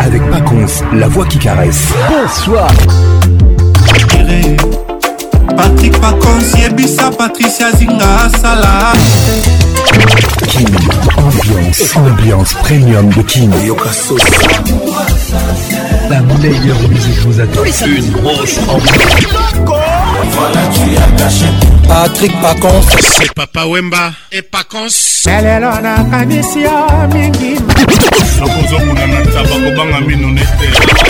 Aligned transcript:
avec 0.00 0.22
Pacons, 0.30 0.66
la 0.94 1.06
voix 1.06 1.24
qui 1.26 1.38
caresse. 1.38 1.82
Bonsoir. 2.08 2.68
Patrick 5.56 5.92
Pacons, 6.00 6.58
Yebisa, 6.58 7.10
Patricia 7.16 7.70
Zinga, 7.76 8.28
Salah. 8.40 8.92
King, 10.48 10.66
ambiance, 11.16 11.96
ambiance 11.96 12.54
premium 12.64 13.08
de 13.10 13.22
King. 13.22 13.50
La 16.10 16.20
meilleure 16.20 16.88
musique 16.88 17.18
vous 17.26 17.38
attend. 17.40 17.60
Une 17.86 18.10
grosse 18.10 18.58
ambiance. 18.68 19.99
Voilà, 20.28 20.60
tu 20.68 20.96
as 20.96 21.22
caché. 21.22 21.46
Patrick 21.88 22.32
Pacons. 22.42 22.82
C'est 23.00 23.32
Papa 23.32 23.64
Wemba 23.66 24.12
et 24.30 24.42
Pacons. 24.42 25.26
lelo 25.26 25.70
nakanisi 25.80 26.60
yo 26.62 26.86
mingi 27.12 27.56
nakozokuna 28.38 29.06
na 29.06 29.20
ntaba 29.24 29.56
kobanga 29.64 30.00
mino 30.00 30.28
nete 30.30 31.09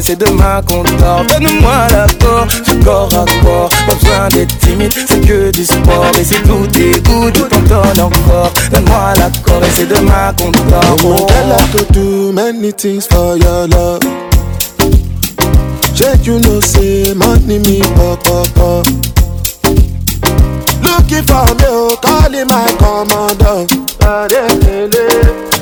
c'est 0.02 0.16
demain 0.18 0.60
qu'on 0.66 0.82
dort. 0.82 1.24
Donne-moi 1.28 1.74
l'accord 1.90 2.46
du 2.46 2.78
corps 2.80 3.08
à 3.14 3.24
corps. 3.44 3.68
Pas 3.86 3.94
besoin 3.94 4.28
d'être 4.30 4.56
timide, 4.58 4.92
c'est 5.06 5.20
que 5.26 5.50
du 5.50 5.64
sport. 5.64 6.06
Et 6.18 6.24
c'est 6.24 6.42
tout 6.42 6.66
dégoût, 6.68 7.30
tout 7.30 7.44
t'entends 7.44 7.92
encore. 8.06 8.52
Donne-moi 8.72 9.12
l'accord 9.18 9.60
et 9.62 9.70
c'est 9.74 9.88
demain 9.88 10.32
qu'on 10.38 10.50
dort. 10.50 10.96
Oh. 11.04 11.26
est 11.28 11.54
I 11.54 11.72
could 11.72 11.88
do 11.94 12.32
many 12.32 12.72
things 12.72 13.06
for 13.06 13.36
your 13.36 13.66
love. 13.68 14.00
Check 15.94 16.26
you 16.26 16.38
know 16.40 16.60
say 16.60 17.12
money 17.14 17.58
me 17.58 17.80
pop 17.94 18.22
pop 18.24 18.48
pop. 18.54 18.86
Looking 20.82 21.24
for 21.24 21.44
me, 21.56 21.66
oh, 21.68 21.88
calling 22.00 22.46
my 22.46 22.72
commander. 22.78 23.66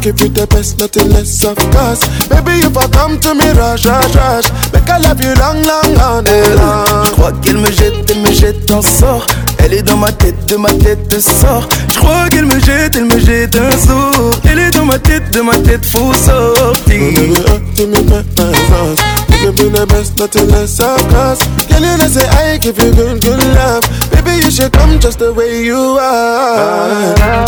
give 0.00 0.20
you 0.20 0.28
the 0.28 0.46
best, 0.46 0.78
nothing 0.78 1.10
less 1.10 1.44
of 1.44 1.58
course. 1.74 2.02
Baby, 2.28 2.62
if 2.64 2.74
I 2.76 2.86
come 2.90 3.20
to 3.20 3.34
me, 3.34 3.46
rush, 3.54 3.84
rush, 3.84 4.14
rush. 4.14 4.46
Make 4.72 4.88
I 4.88 4.98
love 4.98 5.20
you 5.20 5.32
long, 5.38 5.60
long, 5.62 5.94
long 5.94 6.24
and 6.26 6.28
eh, 6.28 6.54
long. 6.56 7.06
crois 7.14 7.32
qu'elle 7.42 7.58
me 7.58 7.70
jette, 7.70 8.10
elle 8.10 8.20
me 8.22 8.30
jette, 8.32 8.70
en 8.70 8.82
sort. 8.82 9.26
Elle 9.58 9.72
est 9.74 9.82
dans 9.82 9.96
ma 9.96 10.12
tête, 10.12 10.46
de 10.48 10.56
ma 10.56 10.70
tête, 10.72 11.10
de 11.10 11.18
sort. 11.18 11.68
crois 11.96 12.28
qu'elle 12.30 12.46
me 12.46 12.58
jette, 12.60 12.96
elle 12.96 13.04
me 13.06 13.18
jette 13.18 13.56
un 13.56 13.70
sort. 13.76 14.30
Elle 14.44 14.58
est 14.58 14.70
dans 14.70 14.84
ma 14.84 14.98
tête, 14.98 15.32
de 15.32 15.40
ma 15.40 15.56
tête, 15.58 15.84
fou 15.84 16.12
sortir. 16.14 16.74
give 16.86 17.44
hein, 17.48 17.60
me 17.78 18.00
my 18.10 18.54
sauce. 18.68 19.00
Give 19.30 19.64
me 19.64 19.70
the 19.70 19.86
best, 19.86 20.18
nothing 20.18 20.48
less 20.48 20.80
of 20.80 20.98
course. 21.08 21.38
Can 21.68 21.82
you 21.82 21.96
not 21.96 22.08
say 22.10 22.26
I 22.28 22.58
give 22.58 22.78
you 22.78 22.92
good, 22.92 23.20
good 23.20 23.42
love? 23.54 23.82
Baby, 24.10 24.42
you 24.44 24.50
should 24.50 24.72
come 24.72 24.98
just 25.00 25.18
the 25.18 25.32
way 25.32 25.64
you 25.64 25.98
are. 26.00 27.44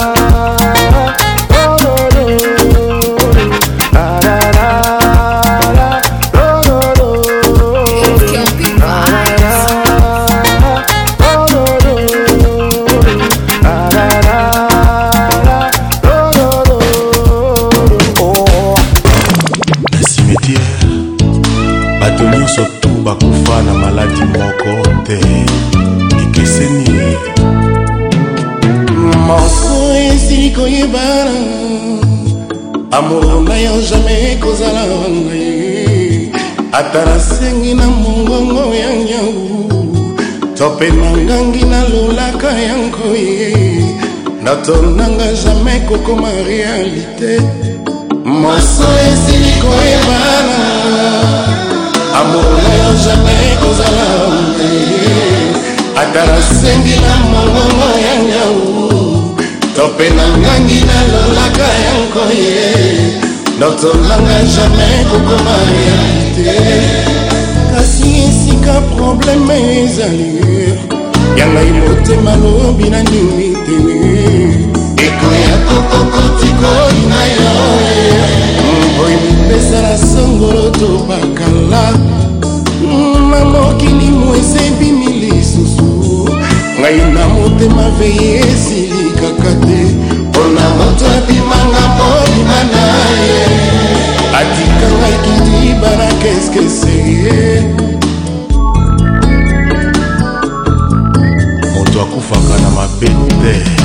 bato 22.16 22.30
nyonso 22.36 22.64
tu 22.80 22.88
bakufa 23.04 23.56
na 23.66 23.72
maladi 23.80 24.24
moko 24.34 24.72
te 25.06 25.18
ekeseni 26.22 27.16
moso 29.26 29.94
esili 30.08 30.48
koyebana 30.50 31.36
amour 32.98 33.42
na 33.48 33.56
yo 33.64 33.74
jamai 33.88 34.20
ekozala 34.32 34.82
ngai 35.10 36.32
ata 36.78 37.00
nasengi 37.08 37.72
na 37.78 37.86
mongongo 38.02 38.64
ya 38.82 38.90
nyau 39.06 39.34
to 40.56 40.64
mpe 40.72 40.86
nangangi 41.00 41.64
nalulaka 41.72 42.50
yango 42.68 43.06
ye 43.24 43.52
natonanga 44.44 45.28
jamai 45.44 45.80
kokoma 45.88 46.30
realité 46.48 47.32
moso 48.40 48.86
esili 49.10 49.52
koyebana 49.62 50.56
molelo 52.28 52.94
jamai 53.04 53.50
kozala 53.62 54.08
ata 56.00 56.22
nasengi 56.32 56.96
na 57.04 57.12
mongongo 57.30 57.88
ya 58.06 58.14
nyau 58.28 58.56
to 59.76 59.84
mpe 59.92 60.06
na 60.16 60.26
ngangi 60.40 60.78
nalolaka 60.88 61.68
yango 61.86 62.22
ye 62.34 62.70
notolanga 63.60 64.36
jamai 64.54 64.98
kokoma 65.10 65.56
ya 65.86 65.98
te 66.34 66.54
kasi 67.72 68.06
esika 68.26 68.74
probleme 68.96 69.56
ezali 69.80 70.30
yangai 71.38 71.72
motema 71.84 72.32
lobi 72.42 72.86
na 72.92 73.00
nini 73.10 73.48
te 73.66 73.74
ekoya 75.06 75.54
kokokotikoina 75.68 77.20
yo 77.36 77.56
pesala 79.48 79.96
songolo 79.98 80.70
to 80.74 81.02
bakala 81.08 81.84
na 83.30 83.44
mokili 83.46 84.10
moesebimi 84.10 85.06
lisusu 85.06 86.28
ngai 86.80 86.98
na 87.14 87.24
motema 87.28 87.90
veye 87.98 88.38
esili 88.52 89.10
kaka 89.20 89.52
te 89.64 89.80
mpona 90.28 90.66
moto 90.78 91.04
abimanga 91.18 91.84
molima 91.96 92.58
na 92.72 92.86
ye 93.26 93.44
atika 94.38 94.86
ngai 94.98 95.16
kidibana 95.24 96.08
keskeseye 96.20 97.62
moto 101.74 101.98
akufaka 102.02 102.54
na 102.62 102.70
mabe 102.76 103.06
te 103.42 103.75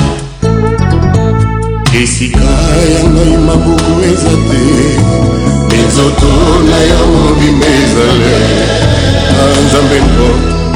esika 1.92 2.40
ya 2.40 3.08
ngai 3.10 3.36
mabuku 3.46 3.92
eza 4.12 4.30
te 4.48 4.60
minzoto 5.70 6.30
na 6.70 6.78
yo 6.88 6.98
mobimba 7.14 7.66
ezale 7.82 8.36
ah, 9.36 9.56
nzambe 9.64 9.96
mpo 10.08 10.28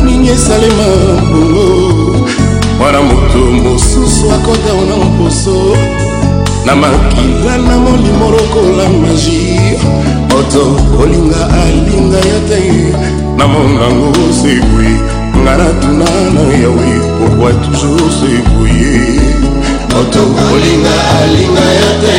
nini 0.04 0.28
esalema 0.28 0.84
bongo 1.32 2.28
mwana 2.78 3.02
moto 3.02 3.38
mosusu 3.64 4.32
akotaona 4.34 4.96
mposo 5.04 5.76
na 6.66 6.76
makila 6.76 7.58
na 7.58 7.74
molimo 7.78 8.30
lokola 8.30 8.88
magi 8.88 9.58
moto 10.34 10.62
kolinga 10.96 11.42
alinga 11.62 12.16
yo 12.30 12.38
te 12.48 12.62
na 13.36 13.46
monango 13.48 14.32
sebwi 14.32 15.15
nga 15.46 15.54
natunano 15.62 16.42
yawe 16.62 16.90
pourkui 17.16 17.52
toujours 17.64 18.12
seboye 18.18 18.96
moto 19.94 20.20
olinga 20.54 20.94
alinga 21.22 21.66
yo 21.78 21.90
te 22.02 22.16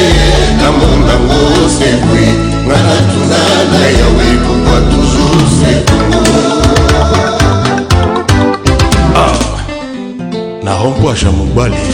na 0.59 0.67
mondango 0.77 1.43
sebwi 1.77 2.27
nga 2.67 2.77
natunana 2.89 3.79
yawe 3.99 4.27
pourkui 4.45 4.79
toujours 4.93 5.47
sekongo 5.59 6.23
na 10.63 10.71
rompo 10.81 11.05
aja 11.11 11.27
mobali 11.39 11.87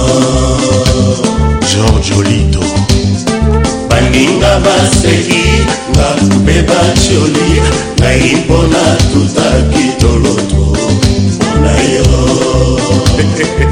george 1.78 2.14
olito 2.18 2.62
baninga 3.90 4.60
baseki 4.64 5.44
nga 5.90 6.06
mpe 6.36 6.56
batioli 6.68 7.48
ngai 8.00 8.36
mpona 8.36 8.84
tutaki 9.12 9.84
toloto 10.00 10.64
mpona 11.34 11.74
yo 11.92 12.28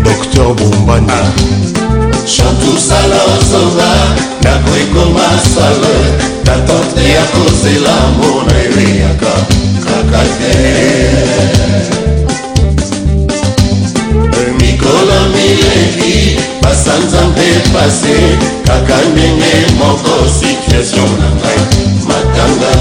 dr 0.05 0.55
bombani 0.59 1.13
ah. 1.21 1.76
chantusala 2.27 3.19
ozonga 3.39 3.91
ndako 4.41 4.71
ekoma 4.83 5.29
sale 5.55 5.97
datorte 6.45 7.05
ya 7.13 7.25
kozela 7.33 7.95
mbona 8.17 8.55
eliaka 8.65 9.35
kaka 9.85 10.23
te 10.39 10.57
mikolo 14.61 15.19
mileki 15.35 16.39
basanza 16.63 17.21
mpe 17.31 17.49
pase 17.73 18.17
kaka 18.67 18.97
ndenge 19.13 19.55
moko 19.79 20.15
situation 20.41 21.11
na 21.21 21.29
ngai 21.37 21.59
matanga 22.09 22.73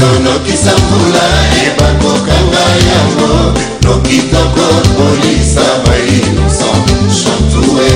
nazonokisa 0.00 0.72
mbula 0.78 1.24
ebakokanga 1.66 2.64
yango 2.88 3.58
nokitoko 3.82 4.66
polisa 4.98 5.62
bainosa 5.86 6.66
chantue 7.18 7.90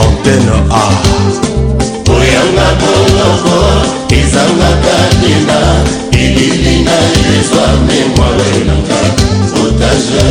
antene 0.00 0.60
a 0.82 0.86
oyanga 2.12 2.68
boloko 2.80 3.58
ezangaka 4.18 4.96
nina 5.20 5.58
elili 6.12 6.76
na 6.86 6.96
ezwa 7.32 7.68
memoire 7.86 8.52
nanga 8.68 8.98
otage 9.60 10.26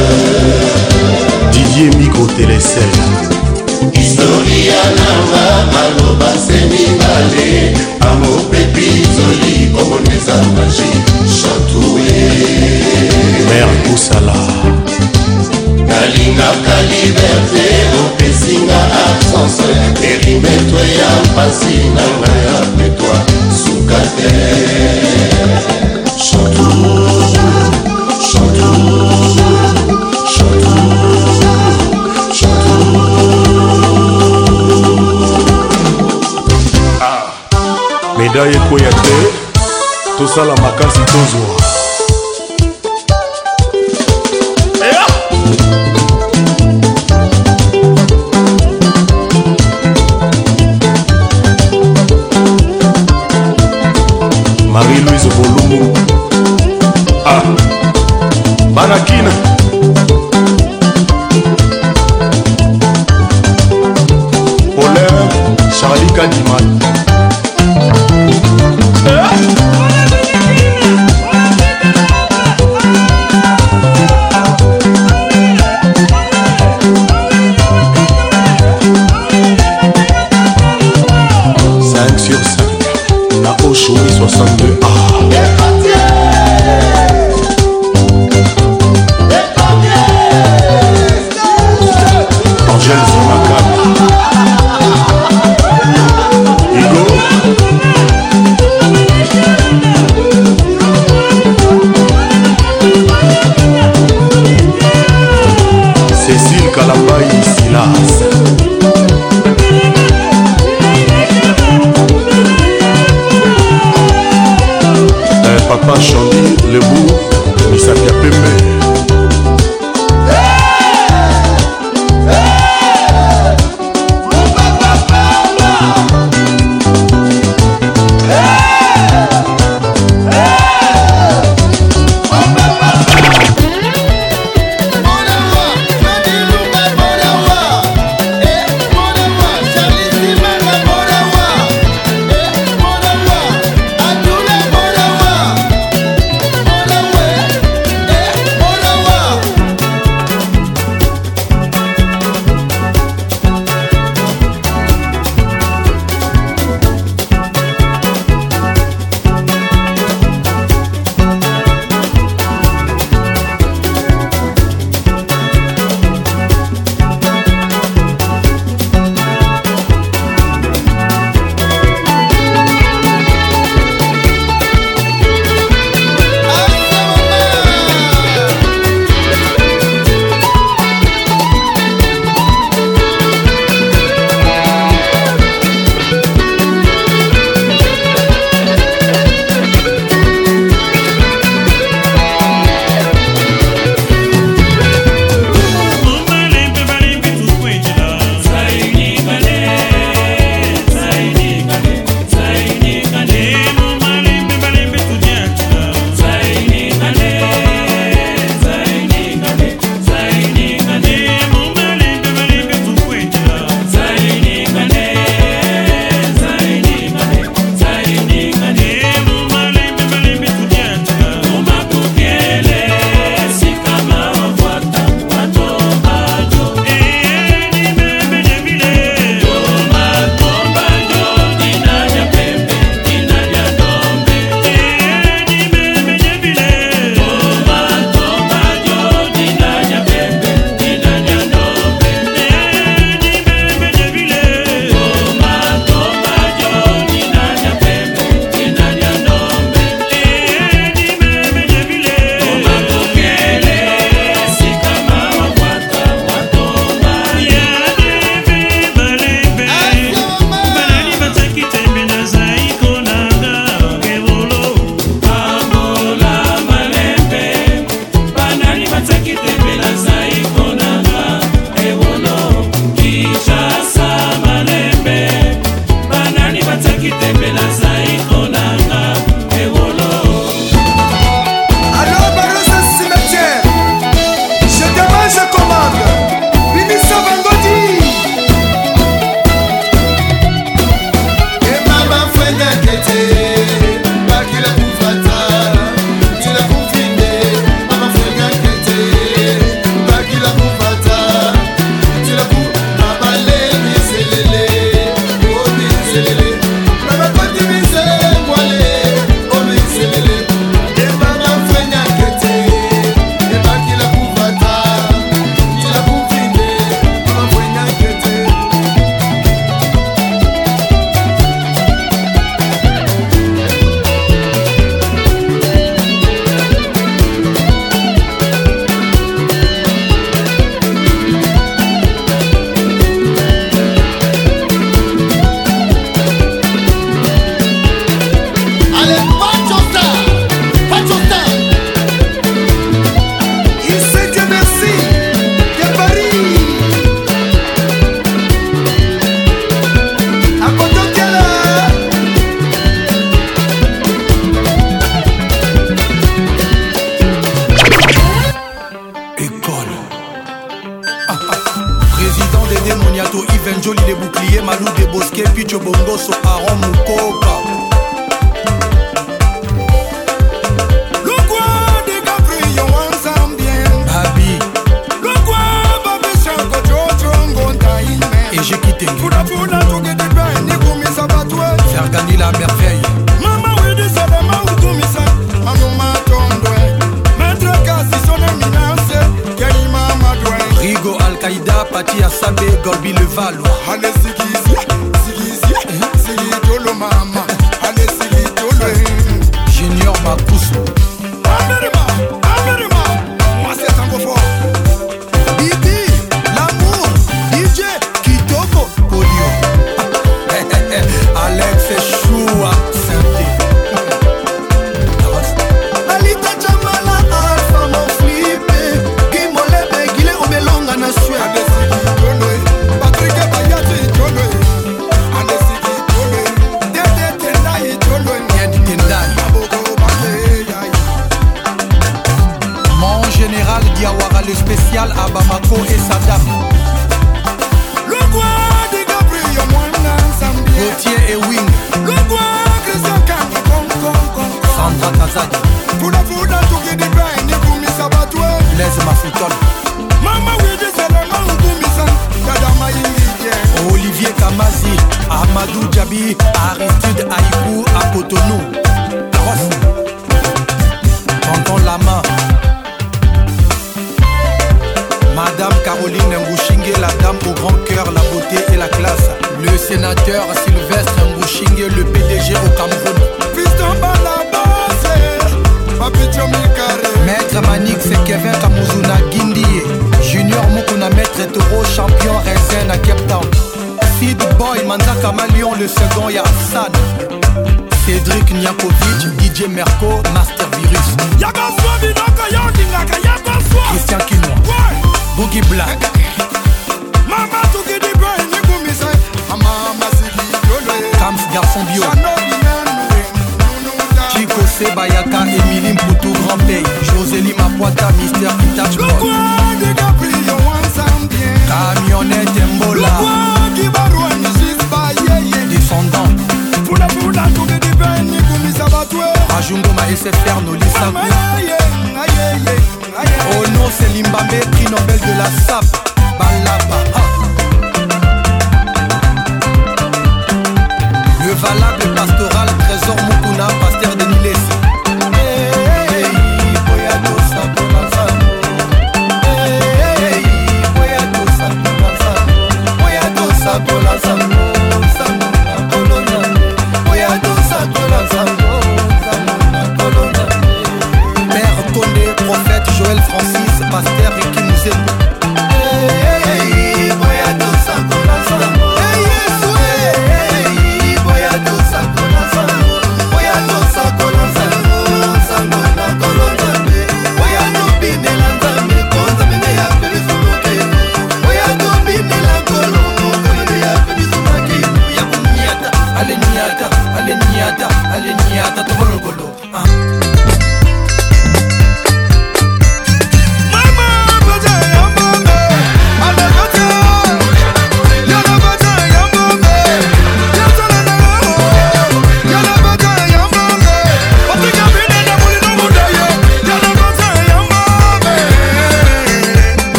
didier 1.53 1.95
mikotelesel 1.95 2.91
historia 3.93 4.79
nanga 4.97 5.71
maloba 5.73 6.31
se 6.35 6.57
mibale 6.65 7.73
amo 8.09 8.31
mpe 8.47 8.61
pitoli 8.73 9.71
omoneza 9.81 10.35
magi 10.55 10.91
chatue 11.37 12.11
mer 13.49 13.69
kusala 13.85 14.37
nalingaka 15.89 16.75
liberte 16.89 17.67
opesinga 18.05 18.79
absence 19.05 19.69
perimetre 20.01 20.85
ya 21.01 21.11
mpasi 21.25 21.75
nanga 21.95 22.31
ya 22.45 22.59
petwa 22.77 23.17
suka 23.63 23.99
te 24.17 24.33
chatou 26.25 27.56
médaille 38.45 38.57
ekoya 38.67 38.89
te 38.89 39.15
tosala 40.17 40.53
makasi 40.61 40.99
tozwa 41.11 41.56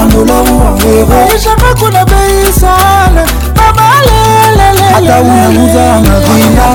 andolau 0.02 0.62
aweweshaka 0.68 1.70
eh, 1.70 1.74
kuna 1.80 2.04
bei 2.04 2.52
sana 2.60 3.26
amalelelehata 3.68 5.20
unauza 5.22 5.94
anavina 5.94 6.74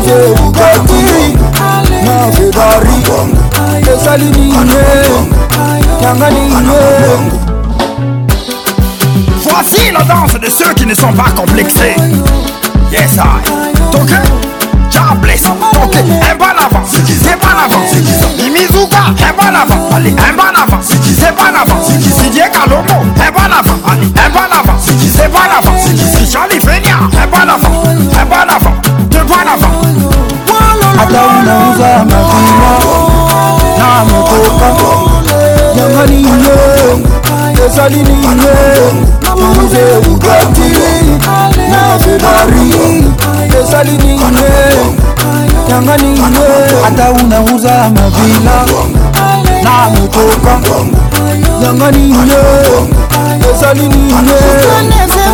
nje 0.00 0.34
bugati 0.36 1.04
na 2.04 2.32
fedari 2.32 3.02
esaliniwe 3.98 5.06
janganiwe 6.02 7.18
Voici 9.44 9.90
la 9.92 10.02
danse 10.04 10.34
de 10.38 10.48
ceux 10.50 10.72
qui 10.74 10.84
ne 10.86 10.94
sont 10.94 11.12
pas 11.14 11.30
complexés. 11.34 11.96
Yes, 12.92 13.16
I. 13.18 13.74
toke 13.90 14.18
jobless 14.92 15.42
toke 15.72 16.00
embanava 16.28 16.80
sebanava 16.90 17.78
imizuka 18.46 19.00
embanava 19.26 19.76
embanava 20.06 20.78
sebanava 20.88 21.76
sidiekalomo 22.16 22.96
embanava 23.26 23.72
embanava 24.24 24.74
sebanava 25.16 25.72
sichalifenia 26.14 26.98
embanava 27.24 27.68
embanava 28.20 28.70
tebanava 29.10 29.70
hata 30.98 31.20
unauza 31.36 31.90
matunda 32.08 33.40
na 33.78 33.88
mokoka 34.08 34.68
jamani 35.76 36.22
yo 36.46 37.37
ezali 37.66 37.96
nini 37.96 38.28
muze 39.36 39.84
ukoti 40.10 40.72
nazebari 41.70 42.72
ezali 43.60 43.90
nini 43.98 44.20
yanga 45.70 45.96
nini 45.96 46.20
ata 46.86 47.10
unauza 47.12 47.70
mavila 47.94 48.56
na 49.64 49.90
motoka 49.90 50.54
yanga 51.64 51.90
nini 51.90 52.16
ezali 53.54 53.80
nini 53.88 54.12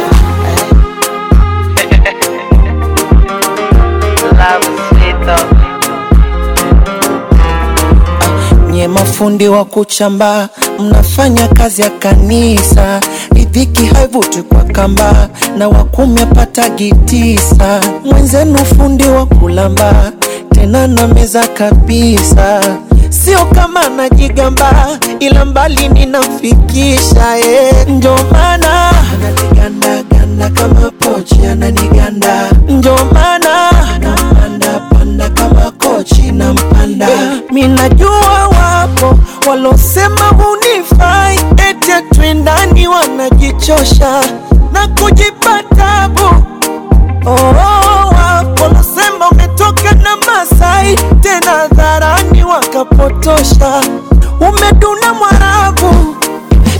nye 8.72 8.88
mafundi 8.88 9.48
wa 9.48 9.66
kuchamba 9.66 10.50
mnafanya 10.80 11.48
kazi 11.48 11.82
ya 11.82 11.90
kanisa 11.90 13.02
idhiki 13.36 13.86
haivuti 13.86 14.42
kwa 14.42 14.64
kamba 14.64 15.30
na 15.58 15.68
wakumi 15.70 16.22
gitisa 16.76 17.82
mwenzenu 18.06 18.66
fundi 18.66 19.04
wa 19.04 19.26
kulamba 19.26 20.12
tena 20.50 20.88
na 20.88 21.08
meza 21.08 21.48
kabisa 21.48 22.62
sio 23.26 23.46
kama 23.46 23.82
najigamba, 23.90 24.88
ila 25.20 25.46
mbali 25.46 25.90
ninamfikisha 25.90 27.38
eh, 27.40 27.88
ndio 27.88 28.16
maana 28.32 28.90
ananiganda 29.52 30.04
ganda 30.04 30.50
kama 30.50 30.92
pochi, 31.00 31.46
ananiganda 31.52 32.52
ndio 32.70 32.98
maana 33.14 33.70
anampanda 34.02 34.80
panda 34.90 35.30
kama 35.30 35.72
kochi 35.72 36.32
na 36.32 36.54
mpanda 36.54 37.08
eh, 37.12 37.44
minajua 37.52 38.48
wapo 38.48 39.20
walosema 39.50 40.26
hunifai 40.28 41.40
eti 41.70 41.92
atwendani, 41.92 42.88
wanajichosha 42.88 44.24
na 44.74 44.88
kujipa 44.88 45.64
tabu 45.78 46.22
oh, 46.26 47.30
oh, 47.30 47.50
oh 47.50 48.16
wapo 48.18 48.64
losema 48.78 49.30
umetoka 49.32 49.92
na 49.92 50.14
Masai 50.28 50.96
tena 51.22 51.68
dhara 51.72 52.23
nikapotosha, 52.74 53.82
umeduna 54.40 55.14
Mwarabu, 55.14 56.16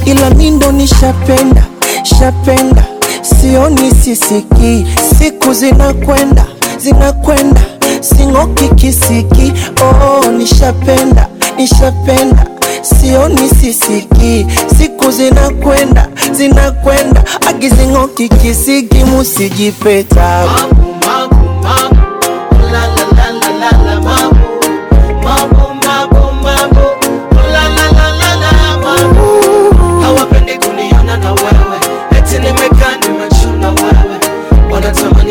ila 0.06 0.30
mi 0.30 0.52
ndo 0.52 0.72
nishapenda 0.72 1.66
shapenda, 2.04 2.86
sioni 3.22 3.92
sisiki, 4.04 4.88
siku 5.18 5.54
zinakwenda 5.54 6.46
zinakwenda, 6.80 7.62
sing'oki 8.02 8.68
kisiki, 8.76 9.54
oh, 9.84 10.32
nishapenda 10.32 11.28
nishapenda 11.58 12.46
sioni 12.82 13.50
sisiki, 13.50 14.46
siku 14.78 15.12
zinakwenda 15.12 16.08
zinakwenda, 16.38 17.24
agizing'oki 17.48 18.30
kisiki, 18.30 19.04
musijipeta 19.04 20.44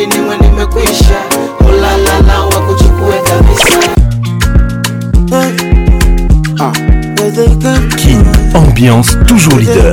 mimi 0.06 0.36
nimekwisha 0.42 1.20
ah. 6.58 6.72
ambiance 8.62 9.16
toujours 9.28 9.56
leader. 9.56 9.92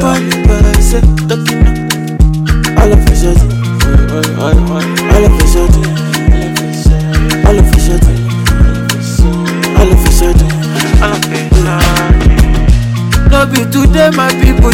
today 13.69 14.09
my 14.11 14.29
people 14.43 14.73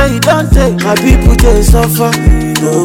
say 0.00 0.18
don't 0.18 0.48
take 0.52 0.76
my 0.80 0.94
people 0.96 1.34
they 1.36 1.62
suffer. 1.62 2.10
No, 2.64 2.76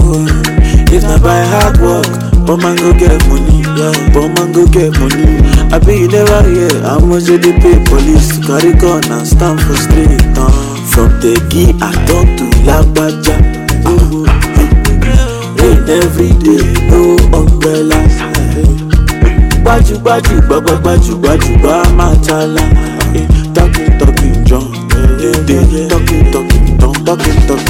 it's 0.91 1.03
not 1.03 1.22
by 1.24 1.39
hard 1.53 1.76
work, 1.82 2.09
but 2.45 2.57
man 2.59 2.76
go 2.76 2.91
get 2.93 3.18
money. 3.30 3.61
Yeah, 3.76 3.95
but 4.13 4.28
man 4.36 4.51
go 4.51 4.63
get 4.68 4.91
money. 4.99 5.39
I 5.72 5.80
be 5.80 5.95
you 6.03 6.07
never 6.11 6.41
hear 6.47 6.74
how 6.84 6.99
much 6.99 7.24
they 7.32 7.39
pay 7.61 7.78
police. 7.88 8.36
Carry 8.45 8.74
gun 8.74 9.03
and 9.16 9.28
stand 9.28 9.59
for 9.63 9.76
street. 9.76 10.20
Uh. 10.38 10.51
From 10.91 11.11
the 11.20 11.36
key 11.51 11.72
I 11.84 11.91
talk 12.09 12.28
to 12.38 12.45
Lagbaja. 12.68 13.36
Uh, 13.86 14.26
rain 15.59 15.84
every 16.01 16.32
day, 16.43 16.63
no 16.89 17.16
umbrella. 17.39 18.01
Gbaju 19.66 19.97
gbaju 19.97 20.41
gbagba 20.41 20.76
gbaju 20.76 21.16
gbaju 21.16 21.53
gba 21.57 21.76
matala. 21.97 22.66
Talking 23.55 23.91
talking 23.99 24.38
John, 24.45 24.68
talking 25.47 26.32
talking. 26.32 26.54
talking 27.05 27.37
talk. 27.45 27.61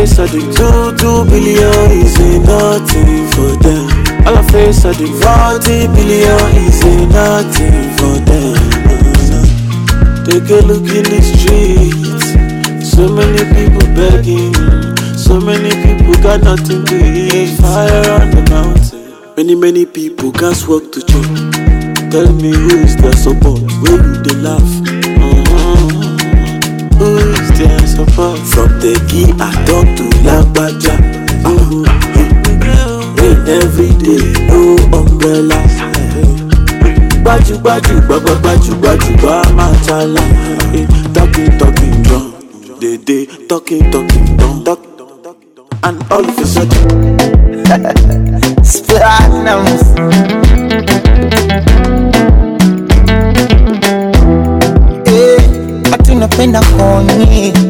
face 0.00 0.18
I 0.18 0.26
do 0.28 0.40
two, 0.40 0.96
two 0.96 1.18
billion 1.28 1.90
is 1.92 2.16
nothing 2.48 3.28
for 3.32 3.52
them. 3.60 3.84
All 4.26 4.38
I 4.38 4.42
face 4.50 4.84
I 4.86 4.92
do 4.96 5.06
forty 5.20 5.88
billion 5.92 6.50
is 6.64 6.80
nothing 7.12 7.92
for 7.98 8.16
them. 8.28 8.60
Take 10.24 10.48
a 10.56 10.64
look 10.64 10.88
in 10.88 11.04
the 11.04 11.20
streets, 11.20 12.32
so 12.96 13.08
many 13.12 13.44
people 13.52 13.86
begging, 13.98 14.54
so 15.18 15.38
many 15.38 15.68
people 15.84 16.14
got 16.22 16.44
nothing 16.44 16.84
to 16.86 16.96
eat. 16.96 17.56
Fire 17.60 18.22
on 18.22 18.30
the 18.30 18.46
mountain, 18.48 19.34
many 19.36 19.54
many 19.54 19.84
people 19.84 20.32
can't 20.32 20.56
walk 20.66 20.92
to 20.92 21.00
church. 21.00 21.40
Tell 22.10 22.32
me 22.40 22.52
who 22.52 22.84
is 22.84 22.96
their 22.96 23.12
support? 23.12 23.60
Where 23.84 24.00
do 24.00 24.16
they 24.22 24.36
laugh? 24.40 24.99
tẹ̀ 28.82 28.96
kí 29.10 29.22
àtọ́tù 29.46 30.04
lágbájá. 30.26 30.94
every 33.60 33.90
day, 34.04 34.22
no 34.48 34.56
umbrella. 34.98 35.58
Gbajúgbajú 37.22 37.94
gbajúgbajú 38.06 39.10
gbà 39.20 39.34
máa 39.56 39.74
ta 39.86 39.98
la. 40.14 40.22
Talking 41.14 41.50
talking 41.60 41.96
drum, 42.04 42.24
dédé 42.80 43.18
talking 43.48 43.84
talking 43.92 44.28
drum. 44.36 44.54
And 45.86 45.98
all 46.10 46.24
of 46.30 46.38
a 46.42 46.44
sudden. 46.46 46.84
Splatnums. 48.62 49.82
Hey, 55.06 55.38
hati 55.90 56.12
unapenda 56.12 56.60
kuonyesha 56.60 57.69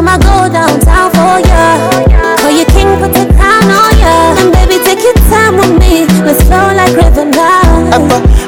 I'ma 0.00 0.16
go 0.16 0.48
downtown 0.48 1.12
for 1.12 1.36
ya. 1.44 1.60
Call 2.40 2.56
you 2.56 2.64
king, 2.72 2.88
put 2.96 3.12
the 3.12 3.28
crown 3.36 3.68
on 3.68 3.92
ya. 4.00 4.32
And 4.40 4.48
baby, 4.48 4.80
take 4.80 4.96
your 5.04 5.12
time 5.28 5.60
with 5.60 5.76
me. 5.76 6.08
Let's 6.24 6.40
flow 6.48 6.72
like 6.72 6.96
river 6.96 7.28
now. 7.28 8.00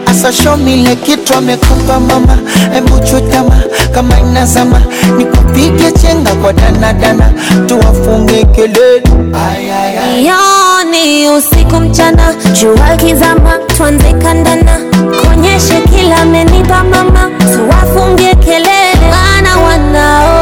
asa 0.09 0.33
show 0.33 0.57
me 0.57 0.81
ile 0.87 0.97
kitu 0.97 1.35
amekupa 1.35 2.01
mama, 2.01 2.39
hebu 2.75 2.99
chutama 3.07 3.53
kama 3.95 4.21
inazama, 4.21 4.81
nikupige 5.19 5.93
chenga 5.93 6.33
kwa 6.35 6.53
danadana, 6.53 7.31
tuwafunge 7.67 8.45
kelele. 8.45 9.03
Yoni 10.27 11.29
usiku 11.31 11.81
mchana, 11.81 12.35
jua 12.61 12.97
kizama, 12.97 13.53
tuanze 13.77 14.13
kandana, 14.13 14.81
konyeshe 15.25 15.81
kila 15.81 16.17
amenipa 16.17 16.85
mama, 16.85 17.31
tuwafunge 17.53 18.35
kelele, 18.35 18.95
wana 19.11 19.57
wanao 19.57 20.42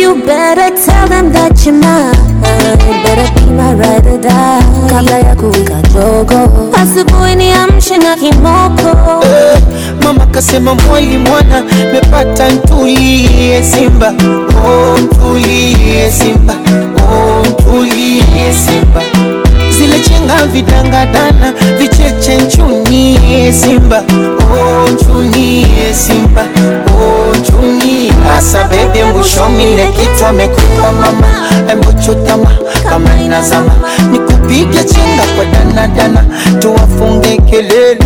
You 0.00 0.14
better 0.24 0.72
tell 0.82 1.06
them 1.12 1.28
that 1.36 1.60
you're 1.66 1.76
mine 1.76 2.16
Better 2.40 3.28
be 3.36 3.44
my 3.52 3.74
ride 3.76 4.06
or 4.06 4.18
die 4.18 4.64
Kabla 4.88 5.18
ya 5.28 5.34
kuwika 5.36 5.74
jogo 5.94 6.70
Asubuhi 6.76 7.34
ni 7.36 7.52
amshe 7.52 7.96
na 7.98 8.16
kimoko 8.16 9.26
eh, 9.26 9.58
Mama 10.04 10.26
kasema 10.26 10.74
mwali 10.74 11.18
mwana 11.18 11.64
Mepata 11.92 12.50
ntulie 12.50 13.62
simba 13.62 14.14
Oh 14.66 14.98
ntulie 14.98 16.12
simba 16.12 16.54
Oh 16.98 17.46
ntulie 17.50 18.52
simba 18.66 19.02
Zile 19.70 20.00
chenga 20.00 20.46
vidangadana 20.46 21.52
Vicheche 21.78 22.36
nchunie 22.38 23.52
simba 23.52 24.02
Oh 24.52 24.88
nchunie 24.88 25.66
simba 25.94 26.44
chuni 27.50 28.12
hasa 28.28 28.64
bebe 28.64 29.04
mbushomile 29.04 29.86
kitu 30.00 30.26
amekupa 30.26 30.92
mama, 30.92 31.48
embochutama 31.72 32.50
kama 32.88 33.10
inazama, 33.24 33.72
nikupige 34.10 34.84
chenga 34.84 35.22
kwa 35.36 35.44
danadana, 35.44 36.24
tuwafunge 36.58 37.36
kelele 37.36 37.98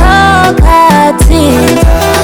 Oh 0.00 0.54
katika 0.54 2.17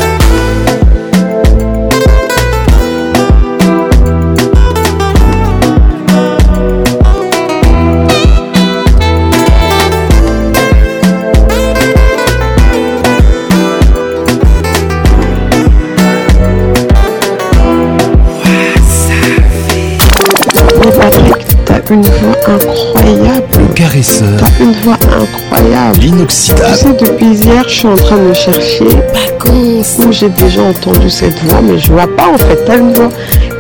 une 21.91 22.03
voix 22.03 22.37
incroyable. 22.47 23.47
Le 23.69 23.75
caresseur. 23.75 24.41
Une 24.61 24.73
voix 24.83 24.97
incroyable. 25.05 25.99
L'inoxydable. 26.01 26.97
depuis 27.01 27.27
hier, 27.35 27.63
je 27.69 27.73
suis 27.75 27.89
en 27.89 27.95
train 27.97 28.17
de 28.17 28.23
me 28.23 28.35
chercher. 28.35 28.87
Pacons. 29.13 29.83
j'ai 30.11 30.29
déjà 30.31 30.63
entendu 30.63 31.11
cette 31.11 31.39
voix, 31.45 31.61
mais 31.63 31.79
je 31.79 31.93
vois 31.93 32.07
pas 32.17 32.29
en 32.33 32.39
fait. 32.39 32.65
T'as 32.65 32.79
une 32.79 32.93
voix 32.95 33.11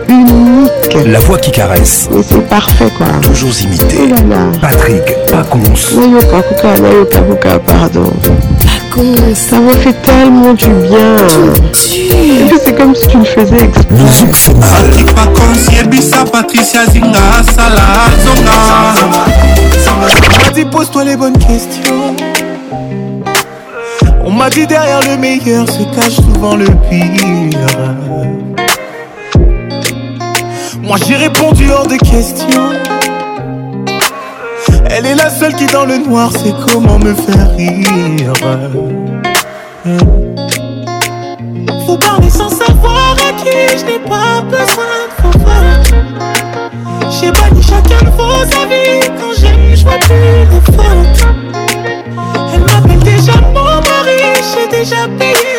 unique. 0.08 1.06
La 1.06 1.18
voix 1.20 1.38
qui 1.38 1.50
caresse. 1.50 2.08
Mais 2.12 2.22
c'est 2.22 2.46
parfait 2.48 2.90
quoi. 2.96 3.06
Toujours 3.22 3.50
imité. 3.62 4.12
Oh 4.12 4.34
Patrick 4.60 5.02
pas 5.28 5.44
Nayoka 6.80 7.58
pardon 7.66 8.10
ça 9.34 9.58
m'a 9.58 9.72
fait 9.72 9.94
tellement 10.02 10.52
du 10.54 10.68
bien. 10.68 11.16
c'est 11.76 12.76
comme 12.76 12.94
si 12.94 13.08
tu 13.08 13.18
me 13.18 13.24
faisais 13.24 13.56
exprès. 13.56 13.96
Ça 16.00 16.22
m'a 16.22 16.30
Patricia 19.90 20.64
pose-toi 20.70 21.04
les 21.04 21.16
bonnes 21.16 21.36
questions. 21.38 22.14
On 24.24 24.30
m'a 24.30 24.48
dit 24.48 24.66
derrière 24.66 25.00
le 25.10 25.16
meilleur 25.16 25.66
se 25.68 25.82
cache 25.98 26.14
souvent 26.16 26.54
le 26.56 26.66
pire. 26.88 27.80
Moi 30.82 30.98
j'ai 31.06 31.16
répondu 31.16 31.68
hors 31.70 31.86
de 31.88 31.96
questions 31.96 32.70
la 35.16 35.30
seule 35.30 35.54
qui 35.54 35.66
dans 35.66 35.84
le 35.84 35.98
noir 35.98 36.30
c'est 36.32 36.54
comment 36.72 36.98
me 36.98 37.14
faire 37.14 37.56
rire. 37.56 38.32
Faut 41.86 41.96
parler 41.98 42.30
sans 42.30 42.48
savoir 42.48 43.16
à 43.18 43.32
qui 43.34 43.76
je 43.78 43.84
n'ai 43.84 43.98
pas 44.00 44.40
besoin 44.42 45.08
de 45.08 45.32
faveur. 45.32 46.72
J'ai 47.10 47.30
banni 47.30 47.62
chacun 47.62 48.04
de 48.04 48.10
vos 48.10 48.56
avis. 48.62 49.06
Quand 49.18 49.32
j'aime, 49.38 49.74
je 49.76 49.82
vois 49.82 49.98
plus 49.98 50.82
Elle 52.52 52.60
m'appelle 52.60 52.98
déjà 53.00 53.40
mon 53.54 53.74
mari, 53.82 54.42
j'ai 54.54 54.78
déjà 54.78 55.06
payé. 55.18 55.53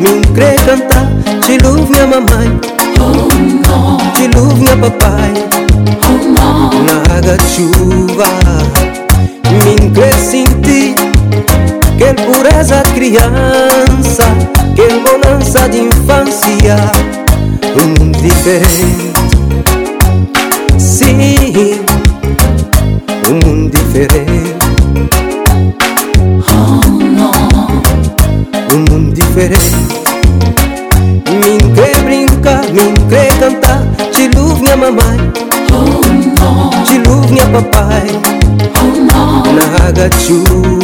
Mingre 0.00 0.54
canta, 0.64 1.08
te 1.44 1.58
louve 1.58 1.90
minha 1.90 2.06
mamãe 2.06 2.60
Te 4.14 4.28
louve 4.38 4.60
minha 4.60 4.76
papai 4.76 5.32
Naga 6.86 7.36
chuva 7.56 8.26
Mingre 9.66 10.12
senti 10.14 10.94
Que 11.98 12.14
pureza 12.22 12.80
criança 12.94 14.22
Que 14.76 14.86
bonança 15.00 15.68
de 15.68 15.78
infância 15.80 16.76
Um 17.82 18.04
mundo 18.04 18.18
diferente 18.20 19.12
Sim 20.78 21.80
Um 23.28 23.46
mundo 23.48 23.72
diferente 23.72 24.54
Oh 26.52 26.86
no 26.88 27.32
Um 28.76 28.92
mundo 28.92 29.12
diferente 29.12 29.77
that 39.98 40.26
you 40.30 40.77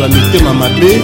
bato 0.00 0.16
ya 0.16 0.22
mitema 0.22 0.54
mabe 0.54 1.02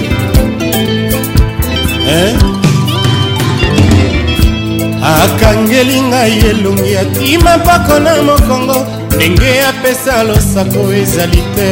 akangeli 5.23 6.01
ngai 6.03 6.39
elongi 6.51 6.97
atima 6.97 7.57
mpako 7.57 7.99
na 7.99 8.23
mokongo 8.23 8.87
ndenge 9.17 9.61
apesa 9.69 10.23
losako 10.23 10.93
ezali 11.03 11.43
te 11.55 11.71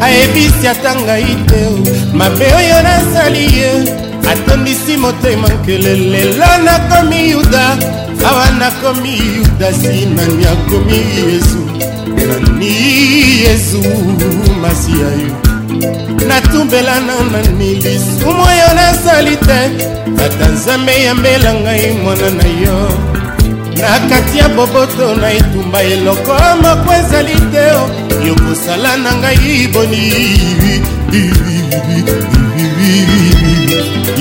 ayebisi 0.00 0.68
ata 0.72 0.94
ngai 1.00 1.36
te 1.50 1.60
mabe 2.18 2.44
oyo 2.58 2.78
nasali 2.82 3.44
ye 3.58 3.70
atondisi 4.32 4.96
motema 4.96 5.48
nkele 5.54 5.94
lelo 5.96 6.46
nakomi 6.64 7.30
yuda 7.30 7.64
awa 8.28 8.46
nakomi 8.58 9.12
yuda 9.36 9.72
si 9.80 10.06
nani 10.14 10.44
akomi 10.46 11.00
yezu 11.14 11.62
nani 12.28 12.70
yezu 13.44 13.82
masiya 14.62 15.06
yo 15.20 15.41
natumbelana 16.28 17.14
na 17.32 17.42
nilisumu 17.58 18.40
oyo 18.50 18.68
nasali 18.78 19.34
te 19.46 19.60
ata 20.24 20.44
nzambe 20.54 20.94
yambela 21.06 21.50
ngai 21.60 21.88
mwana 22.02 22.28
na 22.38 22.48
yo 22.64 22.78
na 23.78 23.90
kati 24.08 24.38
ya 24.38 24.48
boboto 24.56 25.06
na 25.20 25.26
etumba 25.38 25.78
eloko 25.94 26.32
moko 26.62 26.88
ezali 27.00 27.34
te 27.52 27.64
yokosala 28.26 28.90
na 29.02 29.10
ngai 29.14 29.68
boni 29.72 30.04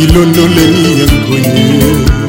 ilondoleli 0.03 0.91
yangoye 1.01 2.20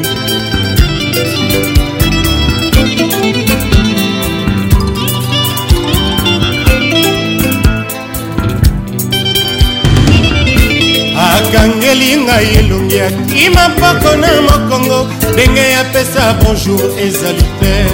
kaka 12.33 12.41
elongi 12.59 12.99
akima 13.01 13.69
mpoko 13.69 14.15
na 14.15 14.27
mokongo 14.41 15.07
ndenge 15.33 15.75
apesa 15.77 16.33
bonjour 16.33 16.79
ezali 16.99 17.43
te 17.59 17.85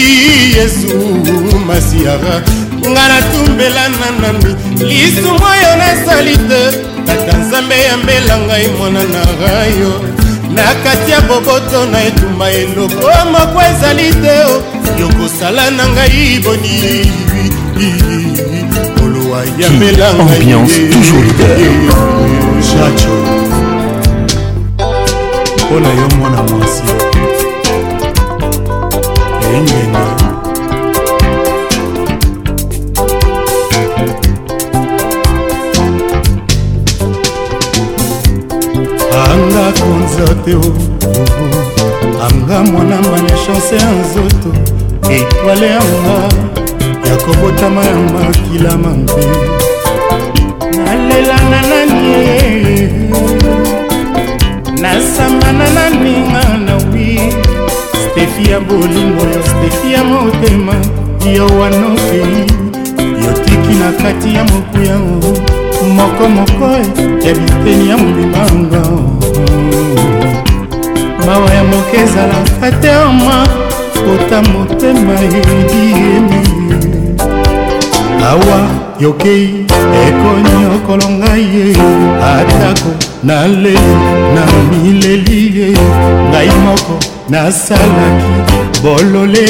yezu 0.57 0.97
masiara 1.67 2.35
nga 2.91 3.03
natumbela 3.09 3.85
na 3.99 4.09
nani 4.21 4.55
lisumu 4.89 5.45
oyo 5.53 5.71
nasali 5.81 6.37
te 6.51 6.61
tata 7.07 7.37
nzambe 7.39 7.75
yambela 7.81 8.35
ngai 8.47 8.67
mwana 8.79 9.03
na 9.13 9.23
rayo 9.41 10.06
na 10.57 10.75
kati 10.85 11.11
ya 11.11 11.21
boboto 11.21 11.87
na 11.93 12.05
etumba 12.05 12.51
eloko 12.51 13.09
moko 13.33 13.59
ezali 13.71 14.09
te 14.23 14.37
yokosala 15.01 15.65
na 15.77 15.85
ngai 15.95 16.27
boni 16.45 16.77
kolowa 18.99 19.41
yamela 19.61 20.09
ngaijaco 20.15 21.35
mpo 25.63 25.75
na 25.83 25.89
yo 25.99 26.07
mwana 26.19 26.41
mwasi 26.49 26.83
engena 29.57 30.26
te 40.35 40.53
anga 42.23 42.63
mwana 42.73 42.97
mbane 42.99 43.31
chanse 43.47 43.75
ya 43.77 43.91
nzoto 43.93 44.59
etwale 45.13 45.67
yanga 45.67 46.19
ya 47.09 47.17
kobotama 47.17 47.85
ya 47.85 47.95
makila 47.97 48.79
mambe 48.79 49.27
nalelanga 50.85 51.61
nanie 51.63 52.91
nasambana 54.81 55.71
na 55.71 55.91
ninga 55.91 56.59
na 56.67 56.75
wi 56.91 57.21
stefi 58.03 58.51
ya 58.51 58.61
bolingo 58.61 59.23
yo 59.23 59.43
stefi 59.43 59.93
ya 59.93 60.05
motema 60.05 60.75
yo 61.35 61.47
wanokei 61.61 62.41
yotiki 63.27 63.75
na 63.81 63.93
kati 64.03 64.35
ya 64.35 64.45
mokuyango 64.45 65.39
mokomoko 65.97 66.71
ya 67.27 67.35
biteni 67.35 67.91
ya 67.91 67.97
mobimanga 67.97 68.87
mawa 71.27 71.51
ya 71.55 71.63
moke 71.65 71.97
ezalaka 72.03 72.67
te 72.83 72.91
ama 72.93 73.37
ota 74.13 74.39
motema 74.53 75.13
ediemi 75.27 76.41
awa 78.33 78.59
yokei 79.03 79.47
ekonyokolo 80.07 81.09
ngai 81.19 81.45
ye 81.55 81.65
atako 82.35 82.91
naleli 83.27 83.95
na 84.35 84.43
mileli 84.83 85.41
ye 85.59 85.69
ngai 86.31 86.51
moko 86.65 86.95
nasalaki 87.29 88.55
bolole 88.83 89.49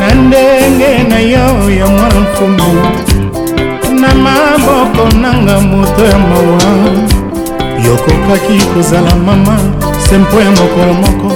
na 0.00 0.08
ndenge 0.24 0.92
na 1.10 1.18
yo 1.32 1.46
ya 1.78 1.86
mwana 1.94 2.20
mfumu 2.24 2.70
na 4.00 4.10
maboko 4.24 5.02
nanga 5.22 5.56
moto 5.70 6.02
ya 6.12 6.18
mawa 6.30 6.68
yokokaki 7.86 8.58
kozala 8.74 9.14
mama 9.26 9.56
se 10.10 10.18
mpo 10.18 10.40
ya 10.40 10.50
mokolo 10.50 10.94
moko 10.94 11.28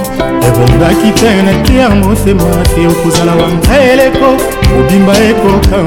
ebongaki 0.47 1.11
te 1.21 1.43
na 1.43 1.63
tiar 1.65 1.95
motema 1.97 2.45
te 2.75 2.87
okozala 2.87 3.33
wanga 3.35 3.75
eleko 3.93 4.31
kobimba 4.77 5.13
ekoka 5.31 5.79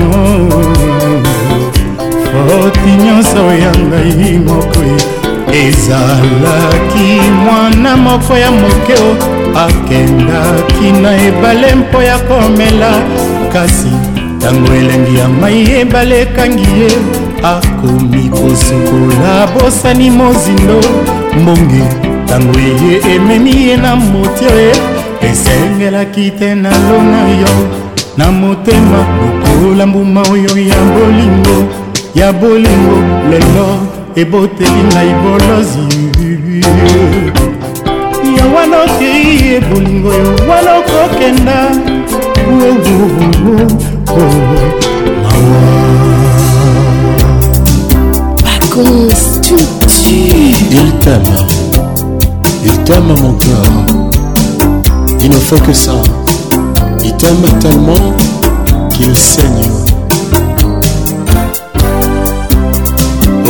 foti 2.31 3.03
nyonso 3.03 3.44
ya 3.64 3.72
ngai 3.88 4.40
moko 4.48 4.81
ezalaki 5.65 7.10
mwana 7.45 7.98
moko 7.98 8.38
ya 8.38 8.52
mokeo 8.52 9.10
akendaki 9.65 10.91
na 11.02 11.18
ebale 11.27 11.76
mpo 11.76 12.03
ya 12.03 12.19
komela 12.19 12.91
kasi 13.53 13.91
ntango 14.38 14.73
elengi 14.73 15.18
ya 15.19 15.27
mai 15.30 15.64
ebale 15.80 16.22
ekangi 16.22 16.61
ye 16.80 17.18
akomi 17.43 18.29
kosukola 18.29 19.47
bosani 19.53 20.09
mozindo 20.11 20.79
mbonge 21.41 21.83
ntango 22.23 22.59
eye 22.59 22.93
ememi 23.15 23.53
ye 23.67 23.75
na 23.83 23.91
motio 23.95 24.49
esengelaki 25.29 26.31
te 26.39 26.55
na 26.55 26.69
lona 26.69 27.21
yo 27.41 27.53
na 28.17 28.31
motema 28.31 28.99
lokola 29.19 29.85
mbuma 29.87 30.21
oyo 30.31 30.53
ya 30.69 30.79
bolingo 30.93 31.57
ya 32.15 32.33
bolingo 32.33 32.97
lelo 33.29 33.67
eboteli 34.15 34.81
ngai 34.91 35.11
bolozi 35.23 35.87
ya 38.37 38.45
wana 38.55 38.75
okei 38.83 39.51
ye 39.51 39.59
bolingo 39.69 40.11
yo 40.23 40.31
wana 40.49 40.71
okokenda 40.79 41.57
Il 50.71 50.91
t'aime. 50.99 51.35
Il 52.63 52.77
t'aime 52.83 53.07
mon 53.21 53.33
cœur. 53.33 53.63
Il 55.19 55.31
ne 55.31 55.35
faut 55.39 55.57
que 55.61 55.73
ça. 55.73 55.93
Il 57.03 57.11
t'aime 57.15 57.41
tellement 57.59 58.13
qu'il 58.93 59.15
saigne. 59.15 59.69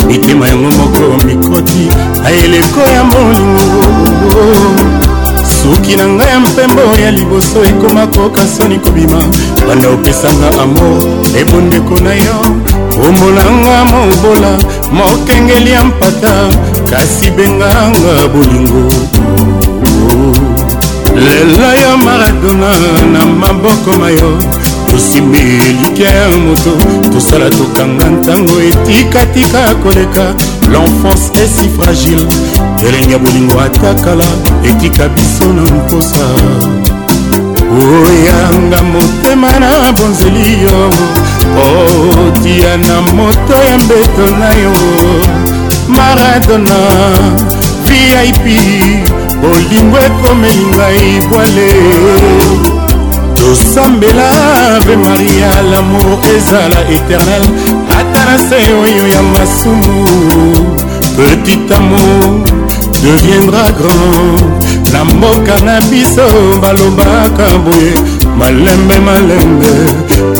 mitema 0.07 0.49
yango 0.49 0.71
moko 0.71 1.27
mikoti 1.27 1.91
na 2.23 2.31
eleko 2.31 2.81
ya 2.95 3.05
molingo 3.05 3.87
suki 5.63 5.97
na 5.97 6.09
ngai 6.09 6.29
ya 6.29 6.41
mpembo 6.41 6.81
ya 7.05 7.11
liboso 7.11 7.65
ekoma 7.65 8.07
koka 8.07 8.43
soni 8.47 8.79
kobima 8.79 9.23
banda 9.69 9.89
opesanga 9.91 10.49
amor 10.63 10.99
ebondeko 11.41 11.95
na 12.05 12.15
yo 12.15 12.37
omonanga 13.09 13.85
mobola 13.85 14.53
mokengeli 14.93 15.71
ya 15.71 15.85
mpata 15.85 16.35
kasi 16.91 17.31
benganga 17.31 18.15
bolingo 18.35 18.83
lelo 21.15 21.69
yo 21.83 21.97
maradona 21.99 22.71
na 23.13 23.27
maboko 23.27 23.91
na 24.01 24.09
yo 24.11 24.56
tosimilike 24.97 26.03
ya 26.03 26.29
moto 26.31 26.71
tosala 27.13 27.51
tokanga 27.51 28.09
ntango 28.11 28.53
etikatika 28.61 29.75
koleka 29.83 30.25
l'enfance 30.73 31.27
esi 31.45 31.69
fragile 31.79 32.27
elenge 32.89 33.13
ya 33.13 33.19
bolingo 33.19 33.61
ata 33.61 33.95
kala 33.95 34.25
etika 34.71 35.09
biso 35.09 35.53
na 35.57 35.63
mposa 35.63 36.27
oyanga 37.81 38.83
motema 38.93 39.53
na 39.61 39.93
bonzeli 39.93 40.53
yo 40.65 40.91
otia 41.67 42.77
na 42.77 43.01
moto 43.13 43.55
ya 43.71 43.79
mbeto 43.79 44.27
na 44.41 44.49
yo 44.63 44.75
maradona 45.97 46.77
vip 47.87 48.43
bolingo 49.43 49.99
ekomelingai 50.07 51.21
bwale 51.29 52.86
tosambela 53.39 54.29
ave 54.77 54.97
maria 54.97 55.51
lamour 55.73 56.19
ezala 56.37 56.81
éternel 56.97 57.45
ata 57.99 58.25
na 58.27 58.39
se 58.47 58.59
oyo 58.85 59.05
ya 59.15 59.23
masumu 59.35 59.99
petit 61.17 61.71
amour 61.79 62.31
deviendra 63.03 63.65
grand 63.79 64.43
na 64.93 65.01
mboka 65.05 65.55
na 65.67 65.81
biso 65.91 66.27
balobaka 66.63 67.49
boye 67.65 67.93
malembe 68.39 68.97
malembe 69.09 69.73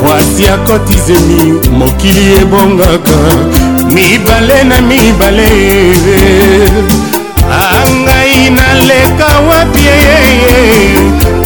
mwasi 0.03 0.47
akotizemi 0.55 1.41
mokili 1.79 2.25
ebongaka 2.43 3.21
mibale 3.95 4.65
na 4.65 4.81
mibale 4.81 5.55
angai 7.53 8.51
naleka 8.51 9.29
wapie 9.49 9.97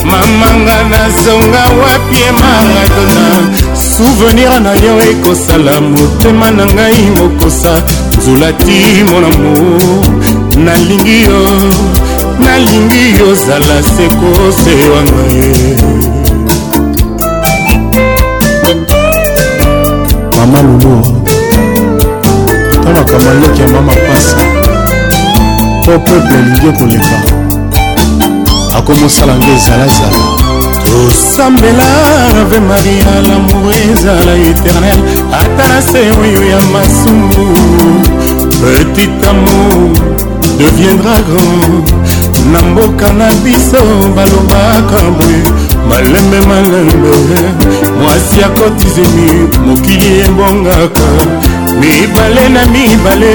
mamanga 0.04 0.78
nazonga 0.92 1.64
wapie 1.82 2.28
maradona 2.42 3.26
souvenir 3.74 4.60
na 4.60 4.72
yo 4.86 4.94
ekosala 5.10 5.80
motema 5.80 6.50
na 6.50 6.64
ngai 6.66 7.02
mokosa 7.16 7.72
nzula 8.18 8.52
ti 8.52 8.78
monamo 9.10 9.50
nalingi 10.64 11.16
yo 11.26 11.38
nalingi 12.44 13.04
yo 13.18 13.28
zala 13.46 13.76
sekose 13.94 14.72
wanga 14.92 15.22
ye 15.34 15.56
mama 20.36 20.60
lulu 20.66 20.96
tala 22.84 23.02
kamaleki 23.10 23.60
ya 23.62 23.68
mama 23.68 23.92
pasa 24.08 24.49
so 25.90 25.98
peuple 25.98 26.34
elingi 26.38 26.66
ekoleka 26.68 27.18
akomosala 28.78 29.34
nde 29.36 29.46
ezalazala 29.56 30.22
tosambela 30.86 31.84
ave 32.40 32.60
maria 32.70 33.08
lamour 33.28 33.74
ezala 33.92 34.32
éternel 34.50 35.00
ata 35.40 35.64
na 35.70 35.80
se 35.88 36.00
oyo 36.22 36.42
ya 36.52 36.60
masumu 36.74 37.46
petit 38.60 39.24
amour 39.30 39.92
deviendra 40.58 41.16
grand 41.28 41.84
na 42.52 42.62
mboka 42.70 43.12
na 43.12 43.26
biso 43.44 43.82
balobaka 44.16 44.98
boye 45.18 45.40
malembe 45.88 46.40
malembe 46.50 47.42
mwasi 48.02 48.38
akotisemi 48.46 49.30
mokili 49.66 50.08
ebongaka 50.26 51.08
mibale 51.80 52.48
na 52.54 52.62
mibale 52.66 53.34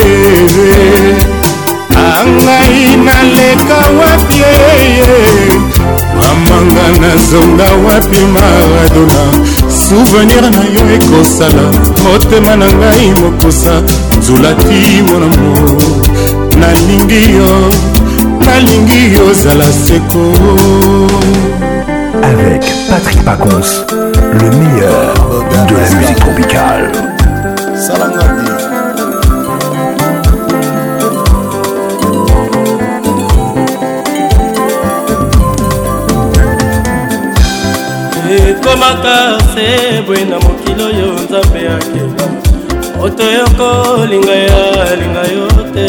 ngai 2.23 2.97
naleka 2.97 3.77
wapi 3.99 4.41
mamanga 6.19 6.85
nazonga 7.01 7.67
wapi 7.85 8.21
maradona 8.33 9.23
souvenir 9.87 10.41
na 10.53 10.63
yo 10.75 10.83
ekosala 10.95 11.65
motema 12.03 12.55
na 12.55 12.65
ngai 12.79 13.07
mokusa 13.21 13.75
nzulaki 14.17 14.79
monamo 15.09 15.51
nalingi 16.59 17.23
yo 17.37 17.51
nalingi 18.45 19.03
ozala 19.29 19.65
seko 19.85 20.25
avec 22.29 22.63
patrick 22.89 23.19
pacons 23.27 23.69
le 24.41 24.47
meilleur 24.51 25.13
de 25.69 25.75
la 25.79 25.87
musique 25.99 26.19
tropicale 26.23 26.91
salangani 27.87 28.54
otemaka 38.75 39.37
se 39.53 40.01
boye 40.05 40.25
na 40.25 40.37
mokili 40.39 40.83
oyo 40.83 41.07
nzambe 41.15 41.59
akeba 41.75 42.25
moto 42.99 43.23
oyo 43.29 43.45
kolinga 43.57 44.31
yalinga 44.47 45.21
yo 45.33 45.47
te 45.73 45.87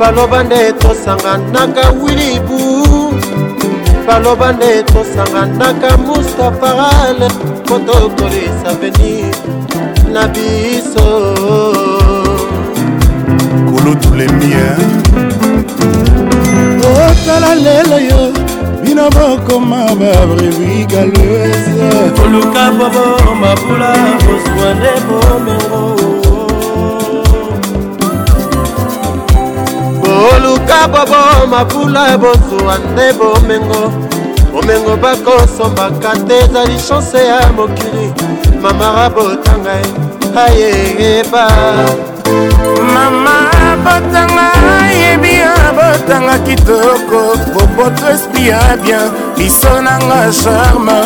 baloba 0.00 0.42
nde 0.44 0.72
tosanganaka 0.72 1.82
wilibu 2.02 2.58
baloba 4.06 4.52
nde 4.52 4.82
tosanganaka 4.82 5.96
mustapha 5.96 6.90
ale 7.08 7.28
po 7.68 7.78
tokolisa 7.78 8.70
venir 8.80 9.36
na 10.16 10.24
biso 10.32 11.08
kolotulemier 13.68 14.78
otala 16.88 17.52
lelo 17.64 17.96
yo 18.08 18.20
bino 18.84 19.04
bokoma 19.16 19.78
babrevi 20.00 20.86
galeuse 20.92 21.88
koluka 22.16 22.64
bobo 22.78 23.04
mabula 23.40 23.90
kozwa 24.24 24.68
nde 24.76 24.92
bomengo 25.08 25.82
koluka 30.02 30.78
bobo 30.92 31.20
mabula 31.52 32.04
bozwa 32.22 32.74
nde 32.90 33.06
bomengo 33.18 34.05
bomengo 34.56 34.96
bakosombaka 34.96 36.12
te 36.28 36.36
ezali 36.40 36.76
chanse 36.88 37.18
ya 37.26 37.40
mokili 37.56 38.12
mamara 38.62 39.10
botanga 39.14 39.72
ye 39.74 39.86
ayeyeba 40.44 41.44
mama 42.94 43.34
botanga 43.84 44.46
yebi 45.00 45.32
abotanga 45.66 46.34
kitoko 46.46 47.20
boboto 47.54 48.04
espia 48.14 48.60
bien 48.84 49.06
biso 49.36 49.72
nanga 49.86 50.20
charme 50.40 50.96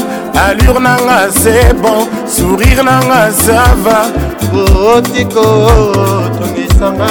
allure 0.47 0.81
nanga 0.87 1.17
c'est 1.43 1.73
bon 1.83 2.01
sourire 2.35 2.83
nanga 2.89 3.21
ça 3.43 3.63
va 3.85 3.99
otiko 4.95 5.45
tongisanga 6.39 7.11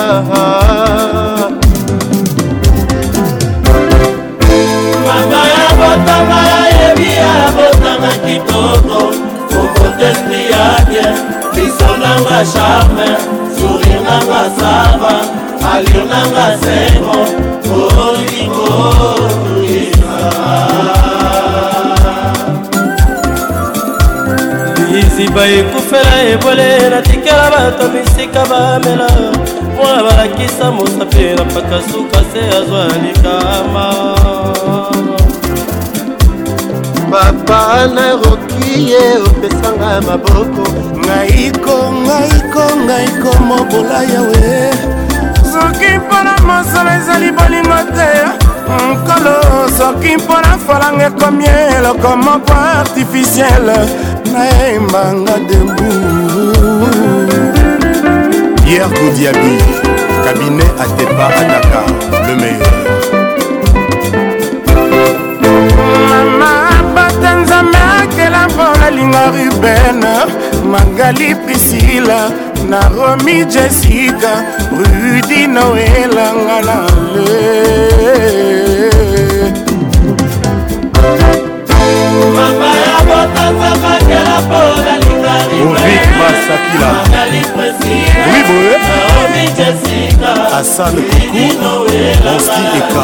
motama 5.90 6.42
yebi 6.80 7.14
ya 7.14 7.34
botama 7.56 8.10
kitoko 8.26 8.98
kokotesti 9.54 10.44
yake 10.54 11.08
biso 11.56 11.90
nanga 12.02 12.38
charme 12.54 13.08
sourire 13.58 14.02
nanga 14.10 14.42
sava 14.60 15.14
alire 15.72 16.04
nanga 16.12 16.48
sengo 16.62 17.18
olingo 18.06 18.72
liziba 24.92 25.48
ekufela 25.48 26.16
ebole 26.34 26.90
natikela 26.90 27.50
bato 27.52 27.86
bisika 27.94 28.46
bamela 28.46 29.10
mwana 29.76 30.02
balakisa 30.04 30.72
mosapi 30.72 31.24
na 31.38 31.46
paka 31.46 31.82
suka 31.92 32.20
se 32.32 32.42
azwa 32.58 32.86
likama 33.04 34.14
papa 37.12 37.88
nakoki 37.96 38.92
ye 38.92 39.04
opesanga 39.28 39.90
maboko 40.08 40.64
ngaiko 41.04 41.76
ngaiko 42.06 42.64
ngaiko 42.86 43.32
mobola 43.50 44.00
yawe 44.14 44.48
soki 45.52 45.90
mpona 46.04 46.34
mosolo 46.50 46.90
ezali 47.00 47.30
bolingo 47.38 47.80
te 47.96 48.10
nkolo 48.92 49.36
soki 49.78 50.12
mpona 50.22 50.52
falanga 50.66 51.04
ekomi 51.10 51.46
eloko 51.76 52.10
moko 52.26 52.54
artificiele 52.80 53.78
nayembanga 54.34 55.36
debu 55.50 55.90
pierre 58.64 58.90
godiabi 58.96 59.54
cabinet 60.24 60.72
atepa 60.86 61.26
adaka 61.42 61.82
le 62.28 62.34
meilleur 62.42 63.19
ntango 68.40 68.68
alinga 68.86 69.22
ruben 69.36 70.00
mangali 70.72 71.36
prisila 71.46 72.32
na 72.70 72.80
romi 72.96 73.46
jessica 73.54 74.32
rudi 74.78 75.42
noelanga 75.54 76.58
na 76.68 76.78
le 77.14 77.42
mama 82.36 82.70
ya 82.86 82.98
botanza 83.10 83.70
makela 83.84 84.36
mpo 84.46 84.62
nalinga 84.86 85.36
ribemasakila 85.52 86.90
oui 88.30 88.42
boye 88.48 88.76
asan 90.60 90.96
kuku 91.04 91.46
oski 92.36 92.64
eka 92.80 93.04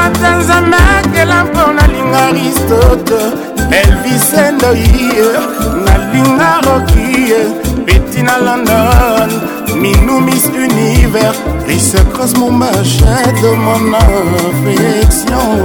bata 0.00 0.28
nzambe 0.38 0.76
akela 0.98 1.36
mpona 1.48 1.82
linga 1.92 2.18
aristote 2.28 3.20
elvisendoie 3.80 5.22
nalinga 5.86 6.50
rokie 6.66 7.40
peti 7.86 8.20
na 8.26 8.36
london 8.46 9.28
minou 9.82 10.20
miss 10.26 10.44
univers 10.66 11.38
rise 11.68 11.98
cros 12.12 12.32
mon 12.38 12.52
machin 12.62 13.22
de 13.42 13.48
mon 13.64 13.82
affection 13.94 15.60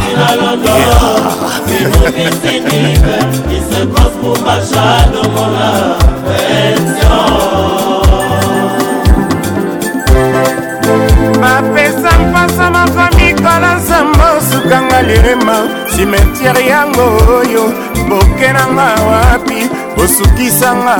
bapesa 11.41 12.11
mpasa 12.19 12.71
mafamikala 12.71 13.75
nsambo 13.75 14.25
sukanga 14.53 15.03
lirema 15.03 15.55
simetiere 15.97 16.67
yango 16.67 17.03
oyo 17.39 17.73
bokenanga 18.09 18.87
wapi 19.11 19.69
osukisanga 20.05 20.95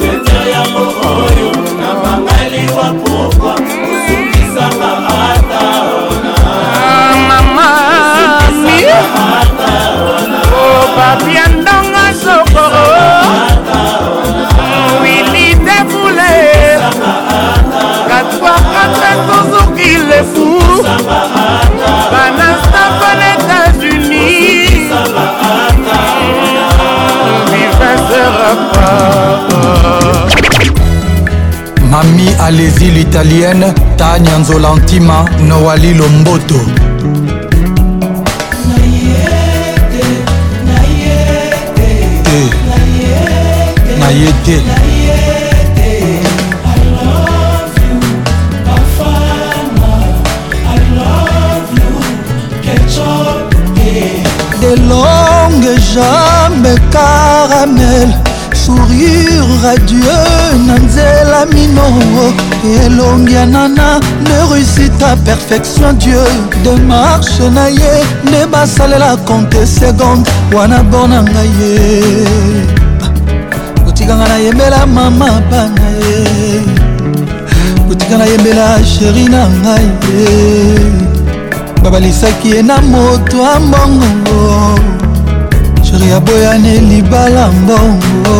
sete 0.00 0.40
yango 0.52 0.84
oyo 1.20 1.50
na 1.80 1.88
bangali 2.02 2.62
wa 2.76 2.88
pokwa 3.04 3.52
osukisaka 3.54 4.92
ata 5.28 5.66
ona 6.00 6.34
mama 7.28 7.68
ata 9.40 9.72
ona 10.16 10.40
opapia 10.68 11.46
ndonga 11.60 12.04
sokoo 12.24 12.98
katwa 18.08 18.50
kata 18.74 19.10
tozoki 19.26 19.90
lefu 20.10 20.44
bana 22.12 22.47
mami 31.90 32.28
alesi 32.46 32.90
l'italienne 32.92 33.72
tania 33.96 34.36
nzola 34.38 34.72
ntima 34.76 35.28
noali 35.48 35.94
lomboto 35.94 36.54
eh, 42.32 42.50
nayete 43.98 44.62
nayete 44.62 44.96
longue, 54.86 55.76
jambe 55.92 56.74
caramel 56.90 58.08
sourire 58.52 59.42
radieux 59.62 60.58
na 60.66 60.78
nzela 60.78 61.46
mino 61.52 61.82
elongi 62.84 63.32
ya 63.34 63.46
nana 63.46 64.00
ne 64.26 64.52
réussita 64.54 65.16
perfection 65.24 65.92
dieu 65.94 66.20
demarche 66.64 67.40
na 67.54 67.68
ye 67.70 67.92
nde 68.26 68.46
basalela 68.52 69.16
compte 69.26 69.64
seconde 69.66 70.26
wana 70.56 70.82
bona 70.82 71.22
nga 71.22 71.42
ye 71.58 71.74
kotikanga 73.84 74.28
nayembela 74.28 74.86
mama 74.86 75.26
bana 75.50 75.86
ye 76.00 77.86
kotika 77.88 78.18
nayembela 78.18 78.78
sheri 78.84 79.24
na 79.24 79.48
ngai 79.48 79.84
ye 80.06 81.07
babalisaki 81.82 82.48
ye 82.50 82.62
na 82.62 82.76
moto 82.80 83.36
ya 83.38 83.60
mbongo 83.60 84.36
sheri 85.82 86.12
aboyane 86.12 86.78
libala 86.80 87.48
mbongo 87.52 88.38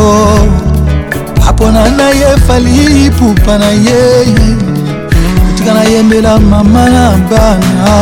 apona 1.49 1.89
na 1.97 2.09
ye 2.11 2.31
fali 2.47 3.11
pupa 3.19 3.59
na 3.59 3.69
ye 3.87 4.01
otika 5.51 5.75
nayembela 5.75 6.39
mama 6.41 6.83
na 6.95 7.07
bana 7.31 7.95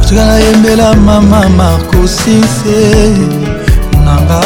otika 0.00 0.22
nayembela 0.28 0.94
mama 0.94 1.40
markosinse 1.58 2.78
nanga 4.04 4.40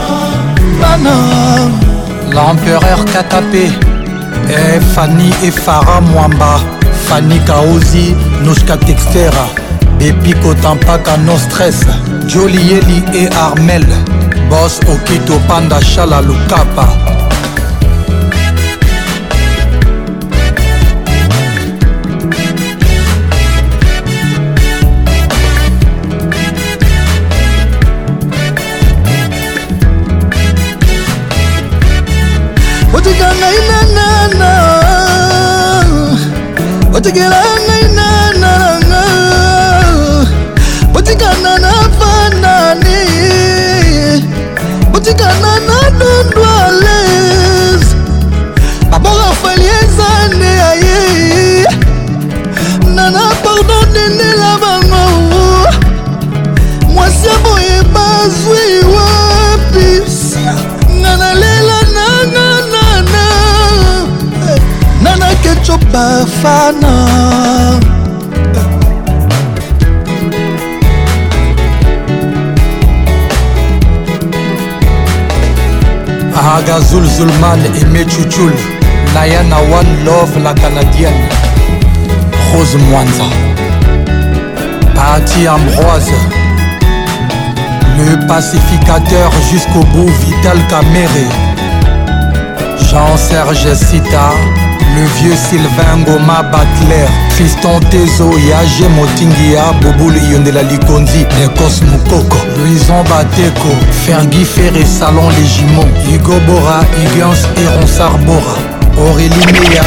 bana 0.81 1.15
L'empereur 2.31 3.05
Katapé 3.13 3.71
et 4.49 4.79
Fanny 4.93 5.29
et 5.43 5.51
Farah 5.51 6.01
Mwamba 6.01 6.59
Fanny 7.07 7.39
Kaozi, 7.45 8.15
Nouchka 8.43 8.77
Textera 8.77 9.47
Epico 9.99 10.53
Tampaka 10.55 11.17
No 11.17 11.37
Stress 11.37 11.81
Jolieli 12.27 13.03
et 13.13 13.29
Armel 13.35 13.85
bos 14.53 14.79
okito 14.93 15.33
panda 15.47 15.81
shala 15.81 16.21
lukapa 16.21 17.12
Magazul 76.57 77.03
Zulman 77.15 77.59
Aimé 77.77 78.01
Chuchul 78.05 78.53
Nayana 79.15 79.57
One 79.79 79.93
Love 80.05 80.37
la 80.45 80.53
canadienne 80.53 81.21
Rose 82.51 82.77
Mwanza 82.77 83.23
Patty 84.95 85.47
Ambroise 85.47 86.11
Le 87.97 88.17
pacificateur 88.27 89.31
jusqu'au 89.51 89.83
bout 89.93 90.11
Vital 90.25 90.59
Caméré 90.69 91.25
Jean-Serge 92.77 93.73
Sita 93.73 94.27
le 94.95 95.03
vieux 95.21 95.35
Sylvain 95.35 95.97
Goma 96.05 96.43
Bacler 96.43 97.05
Fiston 97.31 97.79
Tezo 97.89 98.29
Yage 98.37 98.87
Motingia 98.95 99.71
Boubouli 99.81 100.19
Yondela 100.31 100.61
Likondi 100.63 101.25
Nekos 101.39 101.81
Mukoko 101.81 102.37
Louison 102.57 103.03
Bateko 103.09 103.69
Fergi 104.05 104.43
Ferré 104.45 104.85
Salon 104.85 105.29
Légimon 105.29 105.87
Hugo 106.11 106.35
Bora 106.47 106.81
Higgins 106.97 107.47
et 107.57 107.79
Ronsard 107.79 108.17
Bora 108.19 108.57
Aurélie 109.09 109.35
Meya 109.69 109.83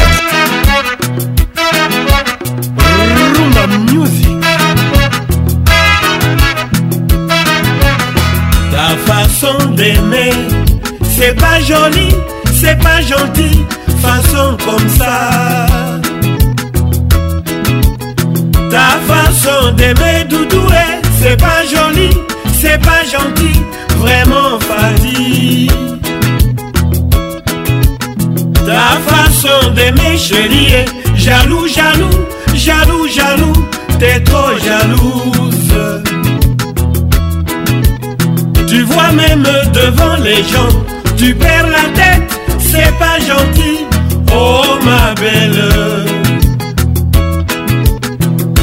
Ta 8.71 9.13
façon 9.13 9.71
d'aimer, 9.71 10.31
c'est 11.17 11.33
pas 11.35 11.59
joli, 11.61 12.09
c'est 12.61 12.77
pas 12.81 13.01
gentil 13.01 13.65
comme 14.65 14.89
ça. 14.89 15.29
Ta 18.69 18.99
façon 19.11 19.71
d'aimer 19.75 20.25
Doudoué, 20.29 20.85
c'est 21.21 21.37
pas 21.37 21.63
joli, 21.65 22.09
c'est 22.59 22.81
pas 22.81 23.03
gentil, 23.03 23.61
vraiment 23.99 24.59
Fadi. 24.59 25.67
Ta 28.65 28.97
façon 29.13 29.71
d'aimer 29.73 30.17
chérie, 30.17 30.85
jaloux, 31.15 31.67
jaloux, 31.67 32.25
jaloux, 32.53 33.07
jaloux, 33.07 33.65
t'es 33.99 34.19
trop 34.21 34.51
jalouse. 34.63 36.03
Tu 38.67 38.81
vois 38.83 39.11
même 39.11 39.43
devant 39.73 40.17
les 40.21 40.43
gens, 40.43 40.73
tu 41.15 41.33
perds 41.35 41.67
la 41.67 41.89
tête, 41.97 42.39
c'est 42.59 42.91
pas 42.99 43.17
gentil 43.19 43.76
oh 44.39 44.71
ma 44.87 45.13
belle. 45.13 45.63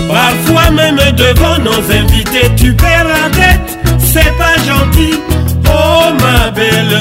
Parfois 0.08 0.70
même 0.70 1.00
devant 1.16 1.58
nos 1.66 1.80
invités, 1.92 2.48
tu 2.56 2.72
perds 2.74 3.06
la 3.08 3.28
tête, 3.40 3.78
c'est 3.98 4.32
pas 4.38 4.56
gentil, 4.68 5.20
oh 5.66 6.14
ma 6.22 6.50
belle. 6.50 6.96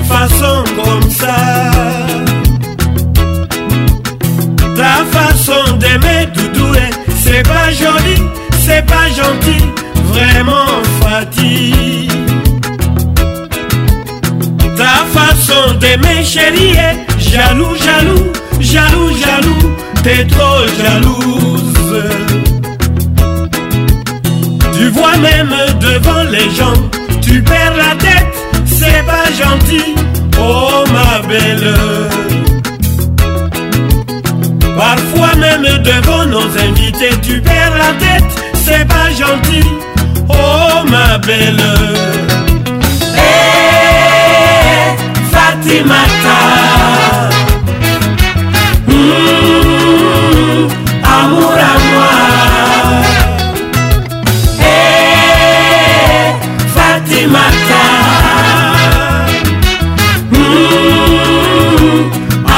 façon 0.09 0.65
comme 0.77 1.11
ça. 1.11 1.37
Ta 4.77 5.05
façon 5.17 5.77
d'aimer 5.79 6.27
Doudou, 6.35 6.73
c'est 7.23 7.43
pas 7.47 7.71
joli, 7.71 8.17
c'est 8.65 8.85
pas 8.87 9.09
gentil, 9.09 9.63
vraiment 10.13 10.83
fatigué. 11.03 12.07
Ta 14.77 15.05
façon 15.19 15.75
d'aimer 15.79 16.25
chérie 16.25 16.73
est 16.75 17.21
jaloux, 17.21 17.75
jaloux, 17.77 18.27
jaloux, 18.61 19.11
jaloux, 19.19 19.77
t'es 20.03 20.25
trop 20.25 20.65
jalouse. 20.79 21.61
Tu 24.79 24.89
vois 24.89 25.17
même 25.19 25.55
devant 25.81 26.23
les 26.31 26.49
gens, 26.55 26.73
tu 27.21 27.43
perds 27.43 27.77
la 27.77 27.95
tête 27.97 28.30
n'est 29.01 29.07
pas 29.07 29.25
gentil, 29.33 29.95
oh 30.39 30.85
ma 30.93 31.27
belle. 31.27 31.75
Parfois 34.77 35.35
même 35.37 35.63
devant 35.83 36.25
nos 36.27 36.49
invités, 36.59 37.11
tu 37.23 37.41
perds 37.41 37.75
la 37.79 37.95
tête, 38.05 38.31
c'est 38.55 38.87
pas 38.87 39.11
gentil, 39.11 39.67
oh 40.29 40.85
ma 40.91 41.19
belle. 41.19 41.61
Hey, 43.17 44.95
eh, 44.95 45.31
Fatimata. 45.35 46.60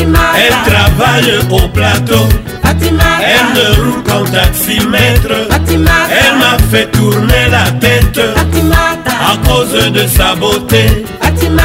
Elle 0.02 0.74
travaille 0.74 1.34
au 1.49 1.68
plateau. 1.69 2.30
Fatima. 2.64 3.03
Elle 3.22 3.61
ne 3.61 3.82
roule 3.82 4.03
qu'en 4.03 4.24
taximètre. 4.26 5.48
Fatima. 5.49 5.91
Elle 6.11 6.38
m'a 6.40 6.56
fait 6.69 6.91
tourner 6.91 7.45
la 7.49 7.72
tête. 7.80 8.19
À 8.19 9.38
cause 9.48 9.91
de 9.91 10.06
sa 10.07 10.36
beauté. 10.36 10.86
Fatima. 11.19 11.64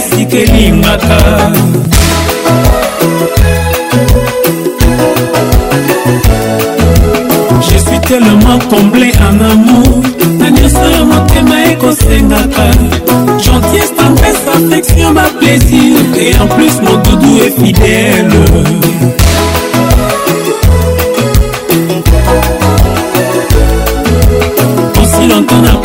esika 0.00 0.36
elingaka 0.38 1.16
je 7.70 7.76
suis 7.88 8.00
tellement 8.00 8.58
comblé 8.70 9.12
en 9.28 9.36
amour 9.52 10.02
na 10.38 10.50
nyonso 10.50 10.84
ya 10.94 11.02
motema 11.10 11.56
ekosengaka 11.72 12.66
gentillesse 13.44 13.94
tempese 13.98 14.44
affection 14.56 15.10
baplaisir 15.16 15.98
et 16.22 16.30
en 16.42 16.46
plus 16.56 16.74
modudu 16.86 17.30
e 17.46 17.48
fidèle 17.60 18.34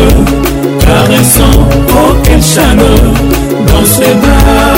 caressant, 0.78 1.58
oh 1.90 2.12
quelle 2.24 2.42
chaleur 2.42 3.12
dans 3.66 3.84
ses 3.84 4.14
bras. 4.14 4.77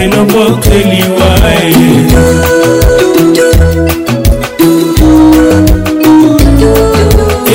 elongo 0.00 0.56
keliwa 0.62 1.30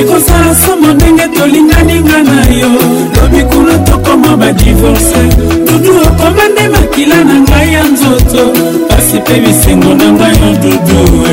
ekosala 0.01 0.55
somo 0.65 0.93
ndenge 0.93 1.27
tolinganinga 1.37 2.23
na 2.23 2.45
yo 2.61 2.69
lobi 3.15 3.43
kuna 3.43 3.77
tokoma 3.77 4.37
badivorce 4.37 5.21
dudu 5.65 6.01
okoma 6.01 6.43
nde 6.53 6.67
makila 6.69 7.23
na 7.23 7.33
ngai 7.39 7.73
ya 7.73 7.83
nzoto 7.83 8.45
pasi 8.89 9.17
mpe 9.17 9.33
bisengo 9.45 9.93
na 9.93 10.11
ngai 10.11 10.35
yo 10.35 10.53
dudu 10.63 11.23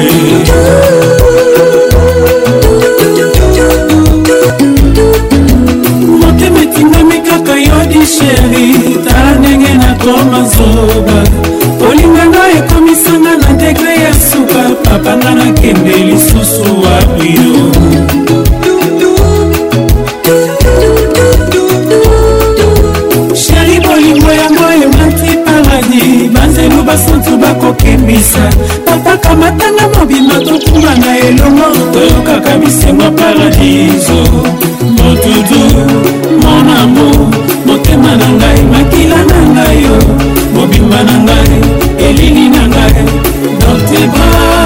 motema 6.20 6.62
etingami 6.62 7.19
kaka 7.29 7.55
yo 7.66 7.79
disheri 7.93 8.58
nanga 15.35 15.45
nakende 15.51 15.97
lisusu 15.97 16.63
wapio 16.83 17.73
sheri 23.37 23.81
bolingo 23.87 24.33
yango 24.33 24.65
emati 24.83 25.37
paradi 25.45 26.29
banzelu 26.35 26.83
basantu 26.83 27.37
bakokembisa 27.37 28.51
papaka 28.85 29.35
matanga 29.35 29.89
mobima 29.99 30.35
tokuma 30.35 30.95
na 30.95 31.19
elongo 31.19 31.65
toyokaka 31.93 32.57
bisengo 32.59 33.11
paradiso 33.11 34.17
motudu 34.97 35.65
mon 36.43 36.69
amour 36.83 37.21
motema 37.67 38.17
na 38.17 38.29
ngai 38.37 38.63
makila 38.73 39.21
na 39.31 39.39
ngai 39.53 39.77
yo 39.85 39.97
mobimba 40.55 41.01
na 41.09 41.17
ngai 41.27 41.57
elini 42.07 42.45
na 42.55 42.63
ngai 42.73 43.03
docteba 43.61 44.58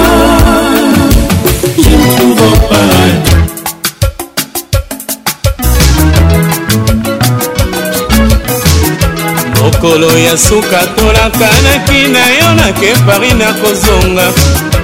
mikolo 9.83 10.07
ya 10.19 10.37
suka 10.37 10.79
tolakanaki 10.95 12.07
na 12.07 12.27
yo 12.29 12.55
nakepari 12.55 13.31
nakozonga 13.33 14.31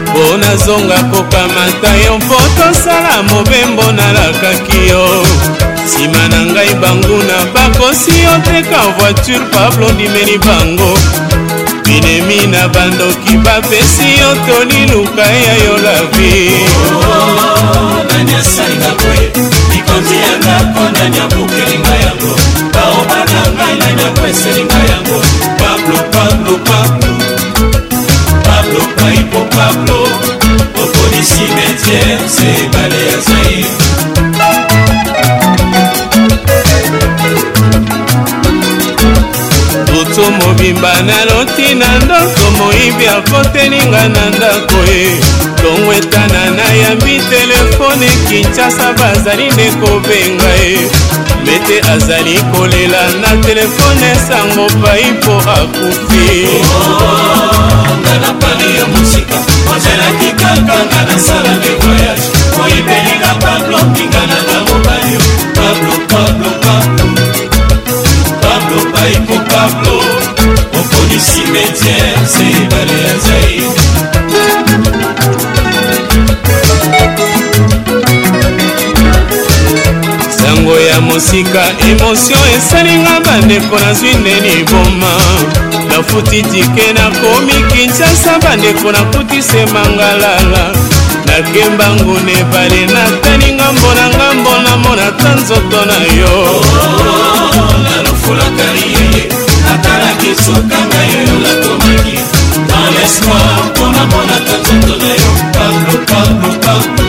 mpo 0.03 0.37
nazonga 0.37 0.97
kokamata 1.03 1.95
yo 2.05 2.17
mpo 2.19 2.35
tosala 2.57 3.23
mobembo 3.23 3.83
nalakaki 3.91 4.87
yo 4.89 5.25
nsima 5.85 6.27
na 6.29 6.39
ngai 6.45 6.73
banguna 6.81 7.33
bakosi 7.53 8.11
oteka 8.35 8.77
voiture 8.99 9.39
pablo 9.51 9.91
ndimeli 9.91 10.37
bango 10.37 10.97
binemi 11.85 12.47
na 12.47 12.67
bandoki 12.67 13.37
bapesi 13.37 14.19
yo 14.19 14.35
toli 14.47 14.85
luka 14.85 15.23
oh, 15.23 15.45
ya 15.45 15.55
yo 15.65 15.77
lavi 15.77 16.51
nani 18.07 18.33
asalinga 18.35 18.91
boye 18.99 19.31
likonzi 19.75 20.15
yanga 20.15 20.63
mpo 20.63 20.81
nani 20.99 21.19
abukelinga 21.19 21.95
yango 21.95 22.68
ngai 23.59 23.73
ngai 23.81 23.93
nyongo 23.99 24.21
eseli 24.31 24.63
ngai 24.69 24.85
yango 24.91 25.17
pablo 25.59 25.99
pablo 26.13 26.53
pablo 26.69 27.11
pablo 28.45 28.81
paipo 28.97 29.41
pablo 29.55 29.97
okoni 30.83 31.19
cimetiere 31.31 32.17
se 32.35 32.47
ebale 32.63 32.99
ya 33.09 33.17
zaire 33.27 33.69
roto 39.91 40.25
mobimba 40.39 40.93
naloti 41.09 41.67
na 41.81 41.89
ndoko 42.03 42.45
moyibi 42.57 43.07
akotelinga 43.17 44.03
na 44.15 44.23
ndako 44.37 44.77
ye 44.91 45.05
ntongo 45.53 45.89
etana 45.99 46.41
nayambi 46.57 47.15
telefone 47.31 48.07
kinshasa 48.27 48.87
bazali 48.99 49.45
nde 49.53 49.65
kobenga 49.81 50.51
ye 50.67 50.87
mobete 51.49 51.79
azali 51.91 52.35
kolela 52.53 53.01
na 53.21 53.29
telefone 53.43 54.13
sango 54.27 54.67
pai 54.81 55.03
mpo 55.19 55.33
akufi 55.55 56.47
ozelaki 59.75 60.29
kaka 60.39 60.77
nga 60.85 60.99
nasala 61.07 61.51
nde 61.57 61.69
voyage 61.81 62.27
oyibelinga 62.63 63.31
pablo 63.43 63.77
pingananga 63.95 64.57
mobali 64.67 65.13
pablo 65.57 65.93
pablo 66.11 66.49
pablo 66.65 67.07
pablo 68.41 68.79
paiko 68.93 69.35
pablo 69.51 69.95
okoni 70.79 71.19
simetiere 71.31 72.13
se 72.35 72.43
ebale 72.61 72.95
ya 73.07 73.13
zaire 73.25 73.98
sango 80.59 80.79
ya 80.79 81.01
mosika 81.01 81.65
emotio 81.91 82.37
esalinga 82.57 83.19
bandeko 83.19 83.79
nazwi 83.87 84.13
ndeni 84.13 84.63
boma 84.63 85.15
nafuti 85.87 86.41
tike 86.43 86.93
nakomi 86.93 87.53
kinshasa 87.73 88.39
bandeko 88.39 88.91
nakutise 88.91 89.65
mangalala 89.73 90.75
nakemba 91.25 91.89
nguna 91.95 92.31
ebale 92.39 92.85
natali 92.85 93.53
ngambo 93.53 93.93
na 93.95 94.09
ngambo 94.09 94.49
namona 94.63 95.11
ta 95.11 95.35
nzoto 95.35 95.85
na 95.85 95.97
yo 96.19 96.61
nalofolaka 97.83 98.65
liyeye 98.73 99.29
natalaki 99.65 100.35
sokanga 100.45 100.99
yoyo 101.11 101.39
natomaki 101.43 102.17
dans 102.67 102.91
l'espoir 102.95 103.59
mpo 103.65 103.87
namonaka 103.87 104.57
nzoto 104.61 104.95
na 105.03 105.07
yo 105.07 105.31
pablo 105.53 106.05
pablo 106.05 106.49
pablo 106.59 106.99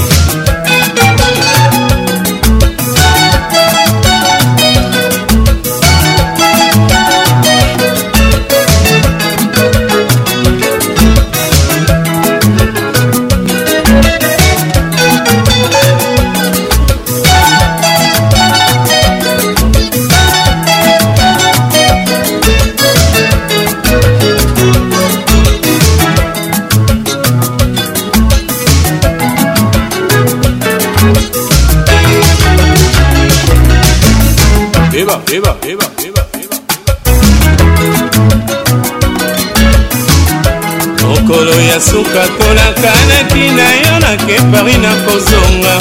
ya 41.75 41.81
suka 41.81 42.23
tolakanaki 42.39 43.51
na 43.51 43.67
yo 43.83 43.95
nake 43.99 44.39
pari 44.53 44.79
na 44.79 44.95
kozonga 45.07 45.75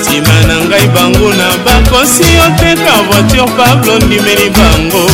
nsima 0.00 0.34
na 0.48 0.54
ngai 0.68 0.88
banguna 0.94 1.46
bakosi 1.66 2.24
oteka 2.46 2.92
voiture 3.10 3.52
pablo 3.56 3.98
ndimeli 3.98 4.48
bango 4.50 5.04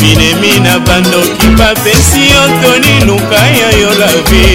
binemi 0.00 0.60
na 0.60 0.78
bandoki 0.78 1.46
bapesi 1.58 2.32
yo 2.32 2.42
toni 2.62 2.94
luka 3.06 3.40
ya 3.60 3.70
yo 3.80 3.90
lavi 3.94 4.46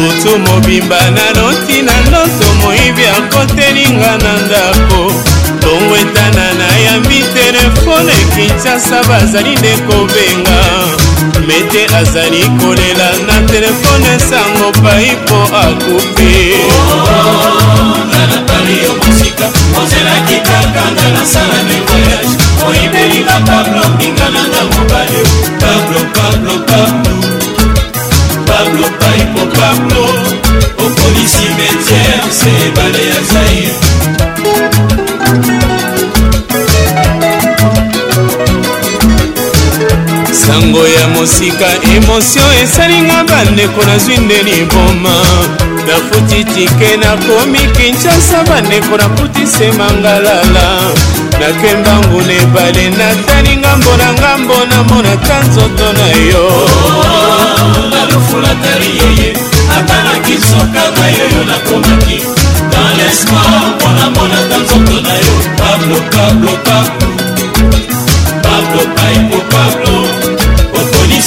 motu 0.02 0.40
mobimba 0.40 0.98
naloti 1.11 1.81
na 1.84 1.94
ndoto 2.07 2.53
moyibi 2.61 3.06
akotelinga 3.07 4.18
na 4.18 4.34
ndako 4.45 5.14
tongwetana 5.60 6.53
nayambi 6.53 7.23
telefone 7.34 8.14
kinshasa 8.35 9.03
bazali 9.03 9.56
nde 9.56 9.77
kobenga 9.77 10.94
mete 11.48 11.86
azali 11.95 12.41
kolela 12.60 13.10
na 13.28 13.38
telefone 13.52 14.14
sango 14.30 14.70
pai 14.84 15.11
mpo 15.24 15.40
akupe 15.64 16.36
ozelaki 19.82 20.38
kaka 20.48 20.84
nga 20.91 21.06
nasala 21.15 21.60
me 21.68 21.78
voyage 21.88 22.34
oyibelinga 22.68 23.38
pablo 23.49 23.82
ngingananga 23.95 24.61
mobale 24.72 25.22
pablo 25.61 26.02
pablo 26.18 26.53
pablo 26.70 27.14
pablo 28.48 28.88
paipo 28.99 29.41
pablo 29.57 30.03
okolisi 30.86 31.45
metiere 31.57 32.30
se 32.40 32.49
ebale 32.68 33.02
yaza 33.10 33.43
sango 40.53 40.84
ya 40.88 41.07
mosika 41.07 41.65
emotio 41.95 42.41
esalingwa 42.63 43.23
bandeko 43.23 43.84
nazwi 43.85 44.17
nde 44.17 44.43
liboma 44.43 45.23
nafuti 45.88 46.43
tike 46.43 46.97
nakomi 46.97 47.59
kinshasa 47.59 48.43
bandeko 48.43 48.97
nakutise 48.97 49.71
mangalala 49.71 50.80
nakembangu 51.39 52.21
na 52.21 52.34
ebale 52.34 52.89
natali 52.89 53.57
ngambo 53.57 53.97
na 53.97 54.13
ngambo 54.13 54.53
namonaka 54.69 55.39
nzoto 55.43 55.93
na 55.93 56.07
yo 56.07 56.69
nalufulatali 57.91 58.89
yeye 58.97 59.34
ata 59.80 60.03
nakisoka 60.03 60.84
na 60.99 61.07
yoyo 61.07 61.43
nakomaki 61.47 62.17
dans 62.71 62.93
lespoir 62.97 63.61
mpo 63.75 63.88
namonaka 63.89 64.57
nzoto 64.57 65.01
na 65.01 65.13
yo 65.13 65.35
pablo 65.57 65.95
pablo 66.11 66.51
pablo 66.63 67.02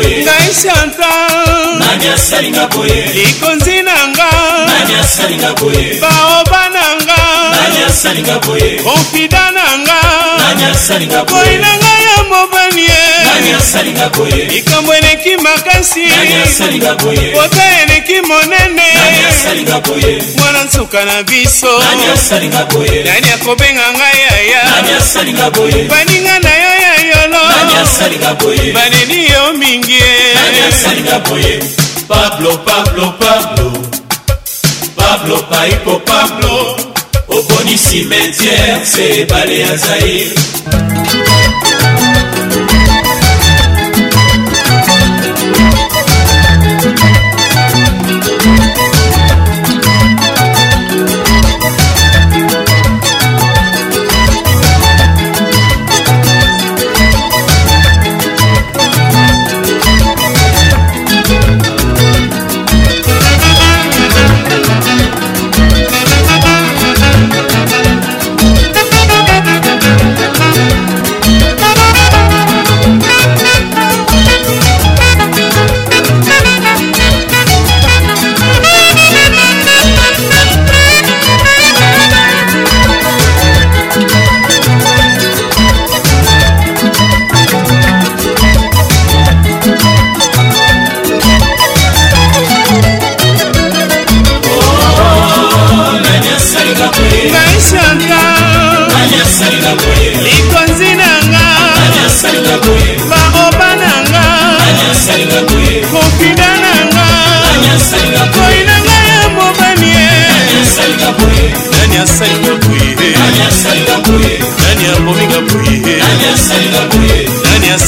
ngai 0.09 0.49
chantal 0.61 2.43
likonzi 3.15 3.77
na 3.87 3.97
nga 5.45 5.57
baoba 6.03 6.70
nanyasalinga 7.91 8.39
boye 8.47 8.81
okida 8.95 9.51
nanga 9.51 9.99
nanyasalinga 10.39 11.25
boye 11.27 11.55
na 11.59 11.71
ngai 11.77 12.03
ya 12.07 12.23
mobali 12.31 12.83
ye 12.83 13.03
nanyasalinga 13.27 14.07
boye 14.17 14.45
likambo 14.47 14.95
eleki 14.95 15.37
makasi 15.37 16.07
nanyasalinga 16.07 16.95
boye 17.03 17.31
pota 17.35 17.65
eleki 17.83 18.21
monene 18.31 18.87
nanyasalinga 18.95 19.81
boye 19.81 20.23
mwana 20.37 20.65
nsuka 20.65 21.05
na 21.05 21.23
biso 21.23 21.79
nanyasalinga 21.79 22.65
boye 22.65 23.03
nani 23.05 23.31
akobenga 23.35 23.87
ngai 23.95 24.21
yaya 24.31 24.63
nanyasalinga 24.71 25.51
boye 25.51 25.83
baninga 25.91 26.39
na 26.39 26.51
yo 26.63 26.73
ya 26.85 26.95
yolo 27.11 27.41
nanyasalinga 27.49 28.35
boye 28.35 28.73
baneni 28.73 29.31
yo 29.33 29.53
mingi 29.59 29.93
ye 29.93 30.35
nanyasalinga 30.35 31.19
boye 31.19 31.59
Pablo, 32.09 32.57
Pablo, 32.65 33.15
Pablo 33.19 33.71
Pablo, 34.97 35.43
Paipo, 35.51 35.99
Pablo, 36.07 36.51
Pablo. 36.55 36.90
oboni 37.41 37.77
cimetière 37.77 38.85
se 38.87 39.01
ebale 39.23 39.59
ya 39.61 39.77
zaire 39.77 41.29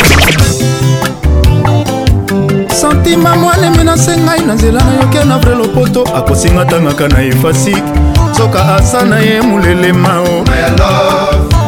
santima 2.80 3.36
mwalemi 3.36 3.84
nase 3.84 4.16
ngai 4.16 4.40
na 4.46 4.54
nzela 4.54 4.80
nayokia 4.84 5.24
na 5.24 5.38
vrai 5.38 5.54
lopoto 5.56 6.02
akosinga 6.16 6.64
tangaka 6.64 7.08
na 7.08 7.22
efasik 7.22 7.84
soka 8.36 8.76
asa 8.76 9.04
na 9.04 9.18
ye 9.18 9.40
molelema 9.42 10.20
o 10.20 10.44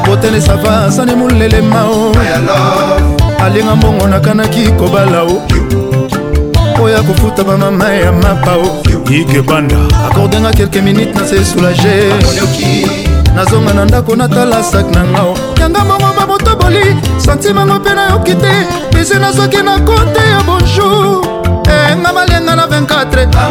botenesa 0.07 0.57
va 0.57 0.85
asa 0.85 1.05
ne 1.07 1.15
molelema 1.15 1.85
o 1.85 3.26
alinga 3.47 3.77
mbongo 3.77 4.07
nakanaki 4.07 4.73
kobala 4.73 5.23
o 5.23 5.43
oyo 6.83 7.03
kofuta 7.03 7.45
bamama 7.45 7.89
ya 7.93 8.13
mapa 8.13 8.55
o 8.55 8.69
ikebanda 9.11 9.77
akordenga 10.07 10.51
kelke 10.51 10.81
minute 10.83 11.13
nase 11.15 11.45
soulage 11.45 12.11
nazonga 13.37 13.73
na 13.75 13.85
ndako 13.85 14.17
natala 14.17 14.63
sak 14.63 14.91
na 14.95 15.05
nga 15.05 15.23
o 15.23 15.35
yanga 15.61 15.85
mbongo 15.85 16.11
babotoboli 16.19 16.97
santimango 17.19 17.75
mpe 17.75 17.95
nayoki 17.95 18.35
te 18.35 18.53
bise 18.93 19.19
nasoki 19.19 19.63
na 19.63 19.79
kote 19.81 20.21
ya 20.31 20.43
bonjour 20.43 21.27
eh, 21.69 21.97
nga 22.03 22.13
malenga 22.13 22.57
na 22.57 22.67
24atika 22.67 23.43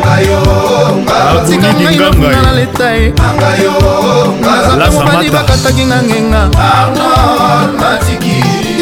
ngai 1.72 2.00
bakuna 2.00 2.42
na 2.42 2.52
leta 2.52 2.90
ye 2.96 3.14
nazaka 4.44 4.92
mobali 5.04 5.30
bakataki 5.32 5.84
nga 5.88 5.98
ngenga 6.04 6.44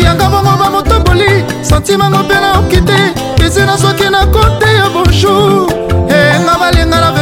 yanga 0.03 0.27
bongo 0.29 0.53
bamoto 0.59 0.92
santimango 1.73 2.17
mpe 2.17 2.33
nayoki 2.39 2.81
te 2.87 2.93
esi 3.45 3.61
nazwaki 3.61 4.09
na 4.11 4.25
kote 4.25 4.69
ya 4.79 4.89
bonjour 4.93 5.67
enga 6.07 6.35
eh, 6.51 6.57
balenga 6.59 6.97
na 7.01 7.11
24 7.11 7.21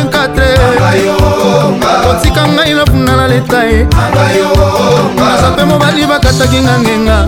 kotika 2.07 2.47
ngai 2.47 2.73
nafunda 2.73 3.15
na 3.15 3.27
leta 3.27 3.63
ye 3.63 3.87
aza 5.33 5.49
mpe 5.51 5.63
mobali 5.65 6.05
bakataki 6.05 6.57
nga 6.59 6.79
ngenga 6.79 7.25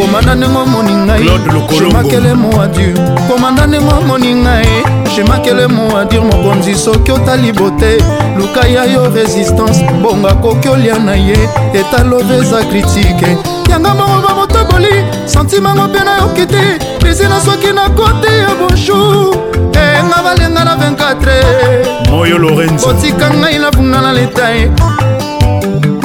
komanda 0.00 0.34
ndenge 0.34 0.58
omoni 0.58 0.92
ngai 0.94 1.30
jemakele 1.78 2.34
moadur 2.34 3.18
komanda 3.30 3.66
ndenge 3.66 3.94
omoni 4.00 4.34
ngai 4.34 4.68
jemakele 5.16 5.66
moadur 5.66 6.22
mokonzi 6.24 6.74
soki 6.74 7.12
otali 7.12 7.52
bote 7.52 8.04
luka 8.38 8.66
ya 8.68 8.84
yo 8.84 9.10
résistance 9.14 9.84
bongo 10.02 10.28
akoki 10.28 10.68
olia 10.68 10.98
na 10.98 11.14
ye 11.14 11.48
etalove 11.74 12.36
eza 12.36 12.64
kritike 12.64 13.36
yanga 13.70 13.90
bongo 13.94 14.45
napoli 14.76 15.04
santimango 15.24 15.82
mpe 15.88 16.04
nayoki 16.04 16.46
te 16.46 16.78
desi 17.02 17.24
nasoki 17.28 17.72
nakoti 17.72 18.26
ya 18.28 18.48
bonjour 18.58 19.34
enga 19.72 20.16
eh, 20.16 20.22
balenga 20.24 20.64
na 20.64 20.76
24 20.76 22.10
moyo 22.10 22.38
lorenzo 22.38 22.88
otika 22.88 23.30
ngai 23.34 23.58
nabunga 23.58 24.00
na 24.00 24.12
letae 24.12 24.70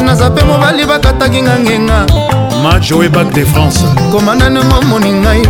naza 0.06 0.30
mpe 0.30 0.44
mobali 0.44 0.86
bakataki 0.86 1.42
nga 1.42 1.60
ngenga 1.60 2.06
majoe 2.64 3.10
bac 3.10 3.28
de 3.34 3.46
france 3.46 3.80
komanda 4.12 4.50
ndenge 4.50 4.76
omoni 4.76 5.14
ngai 5.14 5.42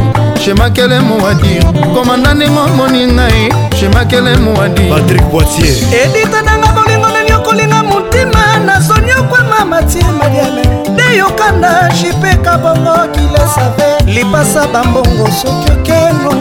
shemakele 0.46 1.00
mowadir 1.00 1.64
komanda 1.94 2.34
ndenge 2.34 2.60
omoni 2.60 3.06
ngai 3.08 3.54
shemakele 3.80 4.38
mowadir 4.38 4.90
patrik 4.90 5.22
poitier 5.32 5.76
edita 6.04 6.42
nanga 6.42 6.68
bolingo 6.76 7.08
nani 7.08 7.32
okolinga 7.34 7.84
motima 7.84 8.60
nazoni 8.66 9.12
okwama 9.14 9.66
matie 9.66 10.02
mariame 10.22 10.81
yokanda 11.18 11.90
jipeka 12.02 12.58
bongo 12.58 12.94
kilesave 13.12 14.00
lipasa 14.06 14.68
bambongo 14.68 15.30
soki 15.42 15.72
okeno 15.72 16.34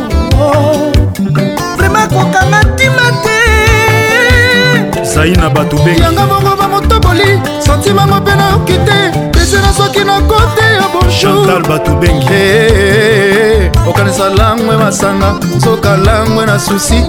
vraimen 1.77 2.09
kokanga 2.09 2.63
ntima 2.63 3.11
te 3.23 5.05
zai 5.05 5.31
na 5.31 5.51
bato 5.51 5.77
beyanga 5.77 6.27
bongo 6.27 6.57
bamotoboli 6.57 7.41
santimango 7.67 8.17
mpe 8.17 8.35
nayoki 8.35 8.73
te 8.73 9.31
pesena 9.33 9.73
soki 9.73 10.05
na 10.05 10.21
kote 10.21 10.63
ya 10.65 10.89
bonjour 10.93 11.63
bato 11.69 11.95
bengi 11.95 12.27
eh, 12.27 12.73
eh, 12.73 13.65
eh, 13.65 13.89
okanisa 13.89 14.29
langwe 14.29 14.77
masanga 14.77 15.35
soka 15.65 15.97
langwe 15.97 16.47
na 16.47 16.59
susi 16.59 17.05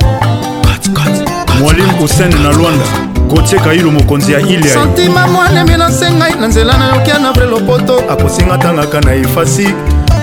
mwalimu 1.62 1.94
kosene 1.94 2.36
na 2.36 2.50
lwanda 2.50 2.86
gotie 3.34 3.60
kailo 3.60 3.92
mokonzi 3.92 4.32
ya 4.34 4.40
ilia 4.40 4.74
santima 4.74 5.28
mwana 5.28 5.64
menase 5.66 6.12
ngai 6.12 6.36
na 6.40 6.48
nzela 6.48 6.78
nayokia 6.78 7.20
na 7.20 7.32
vre 7.32 7.46
lopoto 7.46 8.02
akosinga 8.10 8.58
tangaka 8.58 9.02
na 9.02 9.14
efasi 9.16 9.68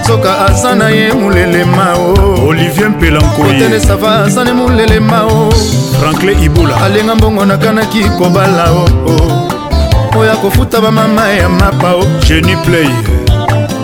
soka 0.06 0.47
aza 0.47 0.74
na 0.74 0.89
ye 0.90 1.12
molelema 1.12 1.94
o 1.98 2.47
olivier 2.48 2.90
mpelankoyetelesava 2.90 4.24
aza 4.24 4.44
ne 4.44 4.52
molelema 4.52 5.24
o 5.26 5.51
franklin 6.01 6.43
ibula 6.43 6.80
alenga 6.82 7.14
mbongo 7.14 7.44
nakanaki 7.47 8.05
kobala 8.05 8.70
o 8.70 8.85
o 9.06 10.18
oyo 10.18 10.32
akofuta 10.32 10.80
bamama 10.80 11.28
ya 11.28 11.48
mapa 11.48 11.94
o 11.94 12.05
jenny 12.26 12.56
play 12.56 12.89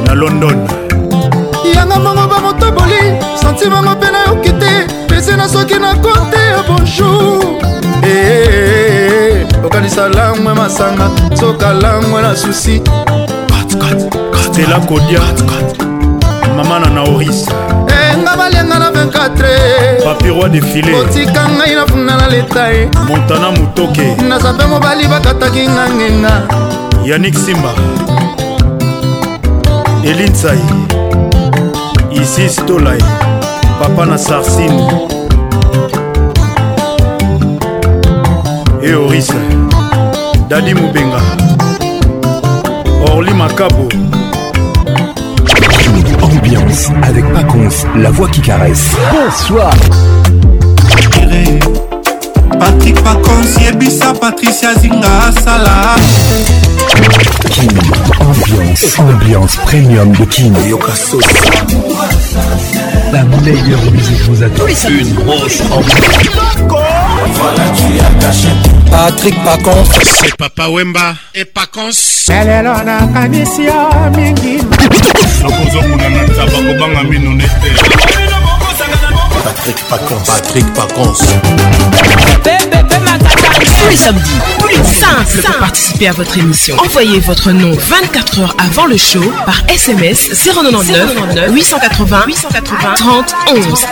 na 0.06 0.14
london 0.14 0.68
yanga 1.74 1.96
mbongo 1.98 2.26
bamotoboli 2.28 2.98
santimango 3.42 3.90
mpe 3.90 4.06
nayoki 4.10 4.50
te 4.52 4.88
pese 5.08 5.36
na 5.36 5.48
soki 5.48 5.74
na 5.74 5.94
kote 5.94 6.36
ya 6.36 6.62
bonjour 6.68 7.44
Eh, 8.06 8.10
eh, 8.10 9.40
eh, 9.50 9.66
okanisa 9.66 10.08
langwe 10.08 10.54
masanga 10.54 11.10
soka 11.34 11.72
langwe 11.72 12.22
na 12.22 12.36
susi 12.36 12.82
stela 14.44 14.80
kodia 14.80 15.20
mama 16.56 16.78
na 16.80 16.90
naoris 16.90 17.48
enga 18.12 18.36
balenga 18.36 18.78
na 18.78 18.90
24 18.90 20.04
papiroi 20.04 20.50
defile 20.50 20.94
otika 20.96 21.48
ngai 21.48 21.74
na 21.74 21.86
funda 21.86 22.16
na 22.16 22.28
letae 22.28 22.88
montana 23.08 23.50
motoke 23.50 24.16
nazape 24.28 24.64
mobali 24.66 25.06
bakataki 25.08 25.68
nga 25.68 25.88
ngenga 25.90 26.42
yanik 27.04 27.34
simba 27.38 27.72
elinsai 30.04 30.60
isis 32.10 32.56
tolai 32.66 33.00
papa 33.80 34.06
na 34.06 34.18
sarsine 34.18 35.04
eoris 38.86 39.26
dadi 40.48 40.74
mobenga 40.74 41.20
orli 43.14 43.32
makabo 43.34 43.88
ambiance 46.22 46.90
avec 47.02 47.24
Paconce, 47.32 47.86
la 47.96 48.10
voix 48.10 48.28
qui 48.28 48.40
caresse. 48.40 48.88
Bonsoir. 49.12 49.72
Patrick 52.60 53.02
Paconce, 53.02 53.56
Yebisa, 53.64 54.12
Patricia 54.14 54.74
Zinga, 54.74 55.30
Sala. 55.44 55.94
Kim, 57.50 57.68
ambiance, 58.20 58.86
ambiance 58.98 59.56
premium 59.64 60.12
de 60.12 60.24
Kim. 60.26 60.52
La 63.12 63.22
meilleure 63.22 63.82
musique 63.92 64.20
vous 64.28 64.42
attend. 64.42 64.66
Une 64.88 65.14
grosse 65.14 65.62
ambiance. 65.70 66.93
Voilà, 67.32 67.64
tu 67.74 67.98
as 68.00 68.10
caché. 68.26 68.48
Patrick 68.90 69.34
Pacons. 69.44 69.84
C'est 70.02 70.36
Papa 70.36 70.68
Wemba 70.68 71.14
et 71.34 71.44
Pacons. 71.46 72.26
Lelelo 72.28 72.74
nakanisi 72.84 73.64
yo 73.64 73.88
mingi. 74.16 74.58
Nakozokuna 75.42 76.08
na 76.08 76.22
ntaba 76.22 76.58
kobanga 76.68 77.02
mino 77.04 77.30
nete. 77.30 78.13
Patrick 79.44 79.76
Pacan, 79.90 80.20
Patrick 80.26 80.64
Pacon. 80.72 81.12
Tous 83.82 83.88
les 83.90 83.96
samedis, 83.96 84.30
plus 84.58 84.76
simple 84.84 85.42
pour 85.44 85.56
participer 85.56 86.08
à 86.08 86.12
votre 86.12 86.38
émission. 86.38 86.76
Envoyez 86.78 87.20
votre 87.20 87.50
nom 87.52 87.72
24 87.72 88.40
heures 88.40 88.56
avant 88.58 88.86
le 88.86 88.96
show 88.96 89.20
par 89.44 89.60
SMS 89.68 90.30
099 90.46 91.16
880 91.52 92.24
880 92.26 92.94
30 92.96 93.34
11 93.50 93.86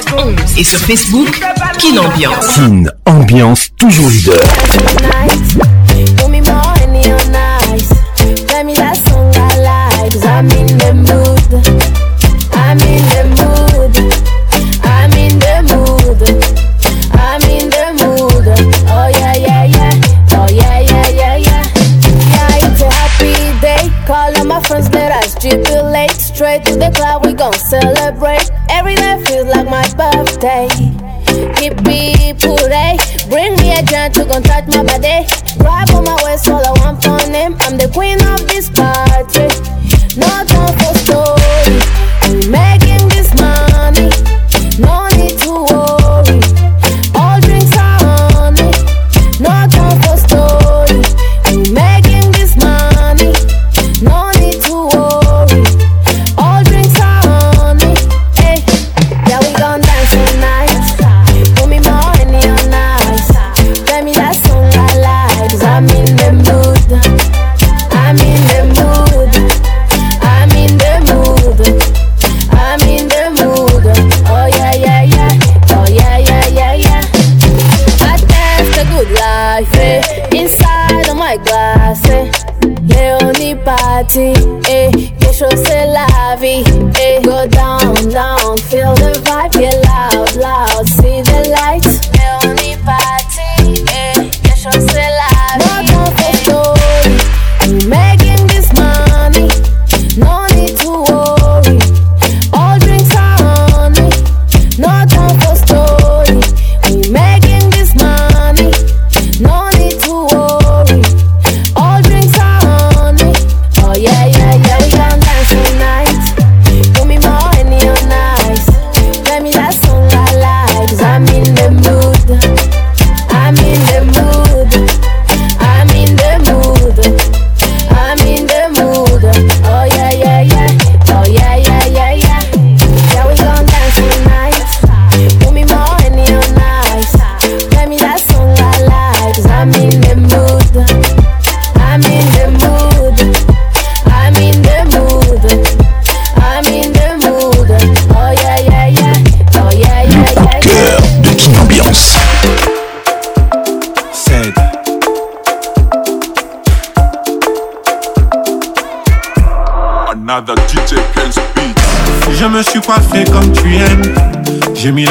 et 0.56 0.64
sur 0.64 0.78
Facebook 0.78 1.38
Kin 1.78 1.98
Ambiance. 2.00 2.46
Kin 2.54 2.84
Ambiance 3.04 3.68
toujours 3.76 4.08
leader. 4.08 4.40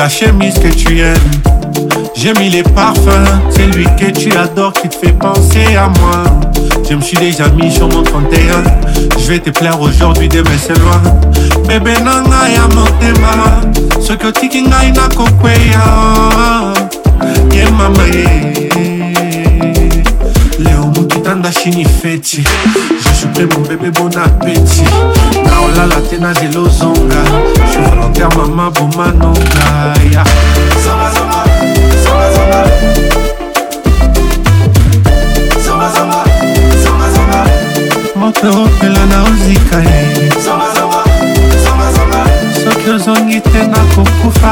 la 0.04 0.10
chemise 0.10 0.56
que 0.58 0.70
tu 0.70 1.00
aimes. 1.00 1.14
J'ai 2.16 2.34
mis 2.34 2.50
les 2.50 2.64
parfums, 2.64 3.32
c'est 3.52 3.68
lui 3.68 3.86
que 4.00 4.10
tu 4.10 4.36
adores 4.36 4.74
qui 4.74 4.90
te 4.90 4.96
fait 4.96 5.12
penser 5.14 5.76
à 5.78 5.90
moi. 6.00 6.24
Je 6.90 6.96
me 6.96 7.02
suis 7.02 7.18
déjà 7.18 7.48
mis 7.50 7.72
sur 7.72 7.88
mon 7.88 8.02
31. 8.02 8.30
Je 9.20 9.32
vais 9.32 9.38
te 9.38 9.52
plaire 9.52 9.80
aujourd'hui, 9.80 10.28
demain 10.28 10.50
c'est 10.60 10.76
loin. 10.80 11.02
Bébé 11.68 11.94
nanga 12.04 12.50
ya 12.50 12.66
motema, 12.70 14.02
soki 14.02 14.26
otiki 14.26 14.64
ngai 14.66 14.90
nakokweya. 14.92 15.84
Ye 17.54 17.70
mama 17.78 18.08
ye, 18.08 18.70
leo 20.58 20.88
mokitanda 20.98 21.52
shini 21.52 21.86
feti. 21.86 22.44
mpe 23.32 23.46
mobebe 23.56 23.90
bon 23.92 24.12
apeti 24.18 24.84
na 25.46 25.54
olala 25.62 26.00
te 26.10 26.18
na 26.18 26.34
zelo 26.38 26.64
ozonga 26.68 27.22
je 27.72 27.78
volontaire 27.86 28.36
mama 28.36 28.70
bomanonga 28.72 29.94
ya 30.14 30.24
moto 38.20 38.48
opela 38.64 39.06
na 39.12 39.24
ozika 39.30 39.78
ye 39.80 40.02
eh. 40.16 40.32
soki 42.64 42.90
ozongi 42.96 43.40
te 43.42 43.68
na 43.68 43.80
kokufa 43.96 44.52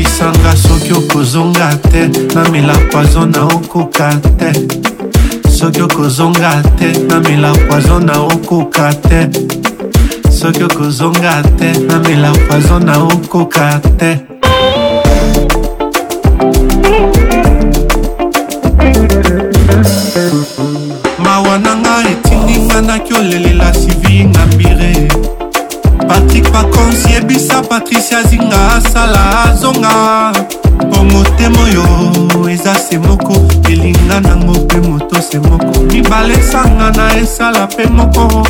okokisanga 0.00 0.56
soki 0.56 0.92
okozonga 0.92 1.68
te 1.90 2.08
namela 2.34 2.72
poizo 2.92 3.26
na 3.26 3.44
okoka 3.44 4.10
te 4.38 4.52
soki 5.50 5.82
okozonga 5.82 6.62
te 6.78 6.92
namela 7.08 7.52
poizo 7.68 7.98
na 8.00 8.12
okoka 8.24 8.90
te 9.08 9.28
soki 10.30 10.62
okozonga 10.64 11.42
te 11.58 11.72
namela 11.80 12.32
poizo 12.48 12.78
na 12.78 12.96
okoka 13.04 13.80
te 13.98 14.29
tonga 29.72 30.32
mpo 30.84 31.04
motema 31.04 31.58
oyo 31.64 32.48
eza 32.50 32.74
se 32.74 32.98
moko 32.98 33.32
elinga 33.70 34.20
nango 34.20 34.52
mpe 34.52 34.80
moto 34.80 35.22
se 35.22 35.38
moko 35.38 35.80
mibale 35.80 36.34
esanga 36.34 36.90
na 36.90 37.16
esala 37.20 37.66
mpe 37.66 37.86
moko 37.86 38.46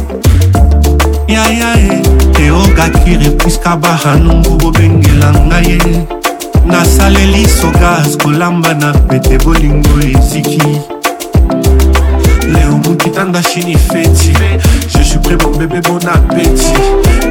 yaya 1.29 1.75
e 1.79 2.03
teogakire 2.33 3.31
priska 3.31 3.77
bahanungu 3.77 4.51
bobengela 4.57 5.31
ngai 5.49 5.65
ye 5.65 6.03
nasaleli 6.67 7.49
sogas 7.49 8.17
kolamba 8.17 8.75
na 8.75 8.93
pete 8.93 9.39
bolingo 9.45 10.01
eziki 10.01 10.63
leo 12.53 12.79
mokitanda 12.85 13.43
shini 13.43 13.75
feti 13.77 14.33
je 14.99 15.05
suis 15.05 15.19
prêt 15.23 15.39
mon 15.43 15.57
bébé 15.59 15.81
bon 15.81 15.99
appétit 16.09 16.75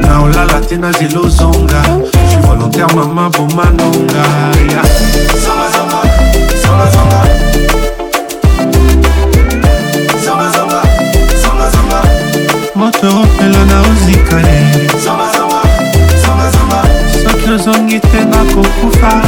naolala 0.01 0.61
te 0.69 0.77
na 0.77 0.91
zelo 0.91 1.29
zonga 1.29 1.83
volontaire 2.41 2.93
mama 2.93 3.29
bomanonga 3.29 4.23
motoro 12.75 13.27
pelo 13.37 13.65
na 13.65 13.81
ozikale 13.81 14.87
soki 17.23 17.51
ozongi 17.53 17.99
te 17.99 18.23
nakokufa 18.23 19.21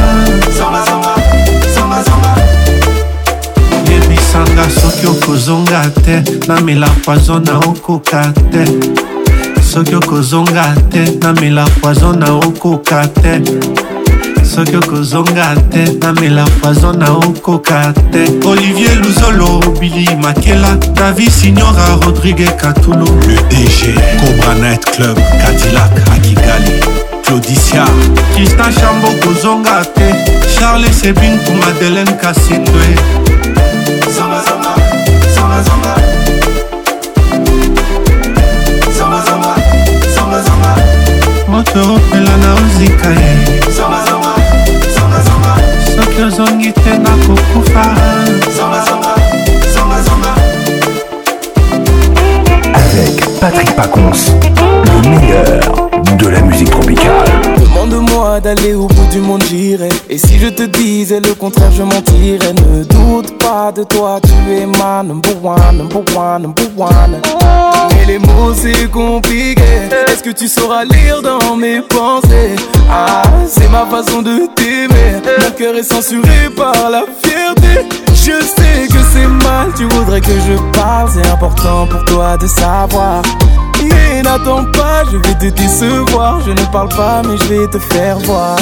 yebisanga 3.90 4.64
soki 4.80 5.06
okozonga 5.06 5.82
te 6.04 6.22
namela 6.48 6.88
poizo 7.04 7.38
na 7.40 7.58
okoka 7.58 8.22
te 8.50 9.11
soki 9.72 9.94
okozonga 9.94 10.64
te 10.90 11.02
namela 11.22 11.64
poizo 11.80 12.12
na 12.12 12.28
okoka 12.34 13.06
te 13.22 13.32
soki 14.44 14.76
okozonga 14.76 15.54
te 15.72 15.82
namela 16.00 16.44
poizo 16.60 16.92
na 16.92 17.08
okoka 17.16 17.92
te 18.12 18.22
olivier 18.48 19.00
luzolo 19.04 19.48
bili 19.80 20.04
makela 20.16 20.74
davi 20.94 21.30
signora 21.30 21.86
rodrigue 22.04 22.46
katulu 22.60 23.06
le 23.26 23.34
dg 23.50 23.96
cobra 24.20 24.54
night 24.68 24.84
club 24.92 25.16
cadillac 25.42 25.92
akigali 26.16 26.76
claudicia 27.24 27.84
kristan 28.34 28.72
chambo 28.74 29.08
kozonga 29.24 29.84
te 29.94 30.06
charles 30.54 31.00
sebin 31.00 31.38
ku 31.46 31.52
madeleine 31.66 32.12
kasindwe 32.22 32.86
zonga, 34.16 34.38
zonga, 34.44 34.72
zonga, 35.36 35.62
zonga. 35.68 35.91
Avec 52.74 53.40
Patrick 53.40 53.74
Pacons, 53.76 54.00
le 54.84 55.08
meilleur 55.08 55.44
de 56.18 56.26
la 56.28 56.40
musique 56.42 56.70
tropicale. 56.70 57.61
De 57.90 57.96
moi 57.96 58.38
d'aller 58.38 58.74
au 58.74 58.86
bout 58.86 59.06
du 59.10 59.18
monde, 59.18 59.42
j'irai. 59.50 59.88
Et 60.08 60.16
si 60.16 60.38
je 60.38 60.46
te 60.46 60.62
disais 60.62 61.18
le 61.18 61.34
contraire, 61.34 61.70
je 61.76 61.82
mentirais. 61.82 62.52
Ne 62.52 62.84
doute 62.84 63.36
pas 63.42 63.72
de 63.72 63.82
toi, 63.82 64.20
tu 64.22 64.54
es 64.54 64.64
ma 64.66 65.02
number 65.02 65.34
one, 65.44 65.78
number 65.78 65.98
one, 66.16 66.42
number 66.42 66.66
one. 66.78 67.20
Mais 67.96 68.04
les 68.06 68.20
mots, 68.20 68.54
c'est 68.54 68.88
compliqué. 68.88 69.64
Est-ce 70.06 70.22
que 70.22 70.30
tu 70.30 70.46
sauras 70.46 70.84
lire 70.84 71.22
dans 71.22 71.56
mes 71.56 71.80
pensées? 71.80 72.54
Ah, 72.88 73.22
c'est 73.48 73.68
ma 73.68 73.84
façon 73.86 74.22
de 74.22 74.46
t'aimer. 74.54 75.20
Mon 75.40 75.50
cœur 75.50 75.74
est 75.74 75.82
censuré 75.92 76.50
par 76.56 76.88
la 76.88 77.02
fierté. 77.24 77.88
Je 78.14 78.44
sais 78.46 78.86
que 78.92 79.00
c'est 79.12 79.26
mal, 79.26 79.72
tu 79.76 79.88
voudrais 79.96 80.20
que 80.20 80.30
je 80.48 80.78
parle. 80.78 81.08
C'est 81.12 81.28
important 81.30 81.88
pour 81.88 82.04
toi 82.04 82.36
de 82.36 82.46
savoir. 82.46 83.22
Mais 83.90 84.22
n'attends 84.22 84.64
pas, 84.66 85.02
je 85.10 85.16
vais 85.16 85.34
te 85.36 85.46
décevoir. 85.46 86.40
Je 86.46 86.50
ne 86.52 86.64
parle 86.70 86.88
pas, 86.90 87.22
mais 87.26 87.36
je 87.36 87.44
vais 87.44 87.66
te 87.68 87.78
faire 87.78 88.16
voir. 88.20 88.56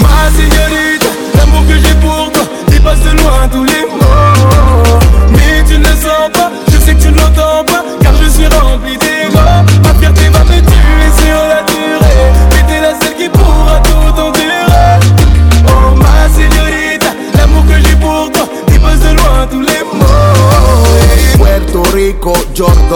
ma 0.00 0.30
signorita, 0.34 1.06
l'amour 1.36 1.62
que 1.68 1.74
j'ai 1.78 1.94
pour 2.00 2.32
toi 2.32 2.44
dépasse 2.68 3.00
de 3.00 3.10
loin 3.18 3.48
tous 3.52 3.64
les 3.64 3.82
mots. 3.88 5.32
Mais 5.32 5.62
tu 5.66 5.74
ne 5.78 5.84
le 5.84 5.94
sens 5.94 6.30
pas, 6.32 6.50
je 6.72 6.78
sais 6.78 6.94
que 6.94 7.02
tu 7.02 7.08
ne 7.12 7.16
l'entends 7.16 7.64
pas, 7.66 7.84
car 8.02 8.12
je 8.20 8.28
suis 8.30 8.46
rempli 8.48 8.96
d'égo. 8.98 9.38
Ma 9.84 9.94
fierté 10.00 10.28
va 10.30 10.40
me 10.44 10.60
tuer 10.60 11.10
sur 11.22 11.38
la 11.52 11.62
durée. 11.70 12.28
Mais 12.52 12.66
t'es 12.66 12.80
la 12.80 12.98
seule 13.00 13.16
qui 13.16 13.28
pourra 13.28 13.78
tout 13.84 14.20
endurer. 14.20 14.98
Oh 15.68 15.94
ma 15.94 16.28
signorita, 16.34 17.06
l'amour 17.38 17.64
que 17.66 17.80
j'ai 17.86 17.96
pour 17.96 18.30
toi 18.32 18.44
dépasse 18.66 19.00
de 19.00 19.14
loin 19.16 19.46
tous 19.50 19.60
les 19.60 19.68
mots. 19.68 19.85
Puerto 21.76 21.96
Rico, 21.96 22.32
Jordan 22.56 22.86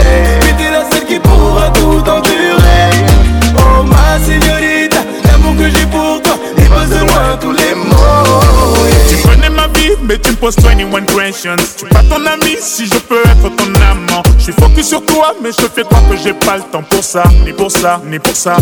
mais 10.07 10.17
tu 10.19 10.31
me 10.31 10.35
poses 10.35 10.55
21 10.57 10.89
questions. 11.05 11.55
Tu 11.77 11.85
pas 11.88 12.03
ton 12.03 12.23
ami 12.25 12.57
si 12.59 12.85
je 12.85 12.99
peux 12.99 13.19
être 13.21 13.49
ton 13.55 13.81
amant. 13.81 14.21
Je 14.38 14.43
suis 14.45 14.53
focus 14.53 14.89
sur 14.89 15.03
toi, 15.05 15.34
mais 15.41 15.51
je 15.51 15.65
fais 15.73 15.84
croire 15.84 16.03
que 16.09 16.17
j'ai 16.21 16.34
pas 16.34 16.57
le 16.57 16.63
temps 16.63 16.84
pour 16.89 17.03
ça, 17.03 17.23
ni 17.45 17.53
pour 17.53 17.71
ça, 17.71 18.01
ni 18.05 18.19
pour 18.19 18.35
ça. 18.35 18.57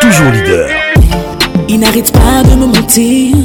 toujours 0.00 0.30
leader. 0.32 0.66
Il 1.68 1.80
n'arrête 1.80 2.12
pas 2.12 2.42
de 2.48 2.54
me 2.56 2.66
mentir. 2.66 3.36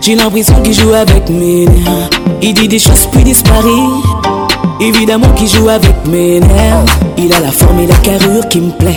J'ai 0.00 0.14
l'impression 0.14 0.60
qu'il 0.62 0.74
joue 0.74 0.92
avec 0.92 1.28
mes 1.28 1.66
nerfs. 1.66 2.10
Il 2.40 2.54
dit 2.54 2.68
des 2.68 2.78
choses 2.78 3.06
puis 3.10 3.24
disparaît. 3.24 3.68
Évidemment 4.80 5.28
qu'il 5.30 5.48
joue 5.48 5.68
avec 5.68 5.94
mes 6.08 6.40
nerfs. 6.40 6.84
Il 7.16 7.32
a 7.34 7.40
la 7.40 7.50
forme 7.50 7.80
et 7.80 7.86
la 7.86 7.96
carrure 7.96 8.48
qui 8.48 8.60
me 8.60 8.70
plaît. 8.70 8.94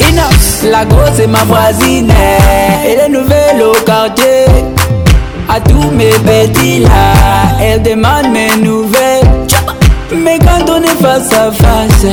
Et 0.00 0.12
non, 0.12 0.22
la 0.72 0.84
grosse 0.86 1.20
est 1.20 1.28
ma 1.28 1.44
voisine, 1.44 2.10
elle 2.84 2.98
est 2.98 3.08
nouvelle 3.08 3.62
au 3.62 3.80
quartier. 3.86 4.46
A 5.48 5.60
tous 5.60 5.88
mes 5.92 6.10
petits 6.26 6.80
là, 6.80 7.58
elle 7.62 7.80
demande 7.84 8.32
mes 8.32 8.56
nouvelles. 8.60 9.30
Mais 10.16 10.40
quand 10.40 10.68
on 10.68 10.82
est 10.82 11.00
face 11.00 11.28
à 11.32 11.52
face, 11.52 12.04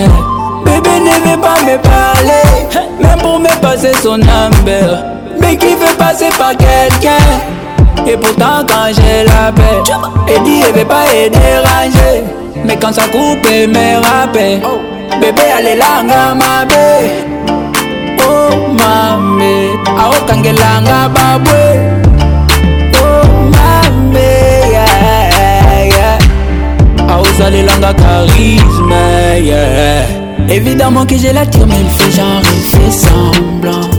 Bébé 0.65 0.89
ne 0.99 1.29
veut 1.29 1.37
pas 1.37 1.61
me 1.63 1.77
parler, 1.77 2.87
même 2.99 3.19
pour 3.19 3.39
me 3.39 3.49
passer 3.61 3.91
son 4.01 4.17
number. 4.17 5.05
Mais 5.39 5.55
qui 5.57 5.75
veut 5.75 5.95
passer 5.97 6.29
par 6.39 6.53
quelqu'un 6.57 7.23
Et 8.07 8.17
pourtant, 8.17 8.65
quand 8.67 8.87
je 8.91 9.25
l'appelle, 9.25 9.83
elle 10.27 10.43
dit 10.43 10.61
elle 10.67 10.73
veut 10.79 10.85
pas 10.85 11.03
être 11.15 11.33
dérangée. 11.33 12.23
Mais 12.65 12.77
quand 12.77 12.93
ça 12.93 13.03
coupe, 13.03 13.45
elle 13.53 13.69
me 13.69 14.01
rappelle. 14.01 14.61
Bébé, 15.21 15.43
allez 15.55 15.75
là, 15.75 16.01
mabe. 16.33 16.73
Oh, 18.21 18.57
mame, 18.73 19.69
aokangelanga 19.97 21.09
babwe. 21.13 21.91
awuzalelanga 27.07 27.93
charisme 27.93 29.39
yeah. 29.43 30.24
Évidemment 30.49 31.05
que 31.05 31.17
je 31.17 31.31
l'attire, 31.33 31.65
mais 31.67 31.79
il 31.81 31.89
fait 31.89 32.11
genre, 32.11 32.41
il 32.55 32.63
fait 32.69 32.91
semblant. 32.91 33.89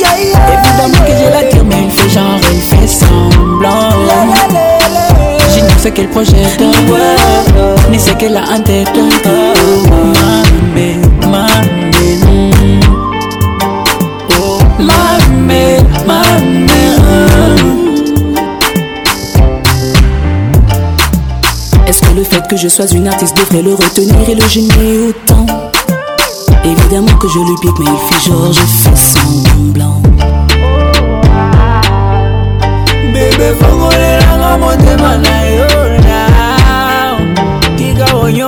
Yeah, 0.00 0.18
yeah, 0.18 0.60
Évidemment 0.62 1.04
que 1.04 1.12
je 1.12 1.30
l'attire, 1.30 1.64
mais 1.64 1.84
il 1.84 1.90
fait 1.90 2.08
genre, 2.08 2.40
il 2.52 2.62
fait 2.62 2.86
semblant. 2.86 3.90
Je 5.54 5.60
ne 5.64 5.78
sais 5.78 5.90
quel 5.90 6.08
projet 6.08 6.32
de 6.58 7.90
ni 7.90 7.98
ce 7.98 8.12
qu'elle 8.14 8.36
a 8.36 8.42
en 8.44 8.60
tête. 8.60 8.86
Mais 10.74 10.94
le 22.18 22.24
fait 22.24 22.44
que 22.48 22.56
je 22.56 22.66
sois 22.66 22.86
une 22.96 23.06
artiste 23.06 23.36
devrait 23.36 23.62
le 23.62 23.74
retenir 23.74 24.28
et 24.28 24.34
le 24.34 24.48
gêner 24.48 24.98
autant. 25.08 25.46
Évidemment 26.64 27.16
que 27.18 27.28
je 27.28 27.38
lui 27.38 27.54
pique, 27.62 27.78
mais 27.78 27.84
il 27.86 28.12
fait 28.14 28.26
genre, 28.28 28.52
je 28.52 28.58
fais 28.58 28.96
semblant. 28.96 30.02
Bébé, 33.06 33.24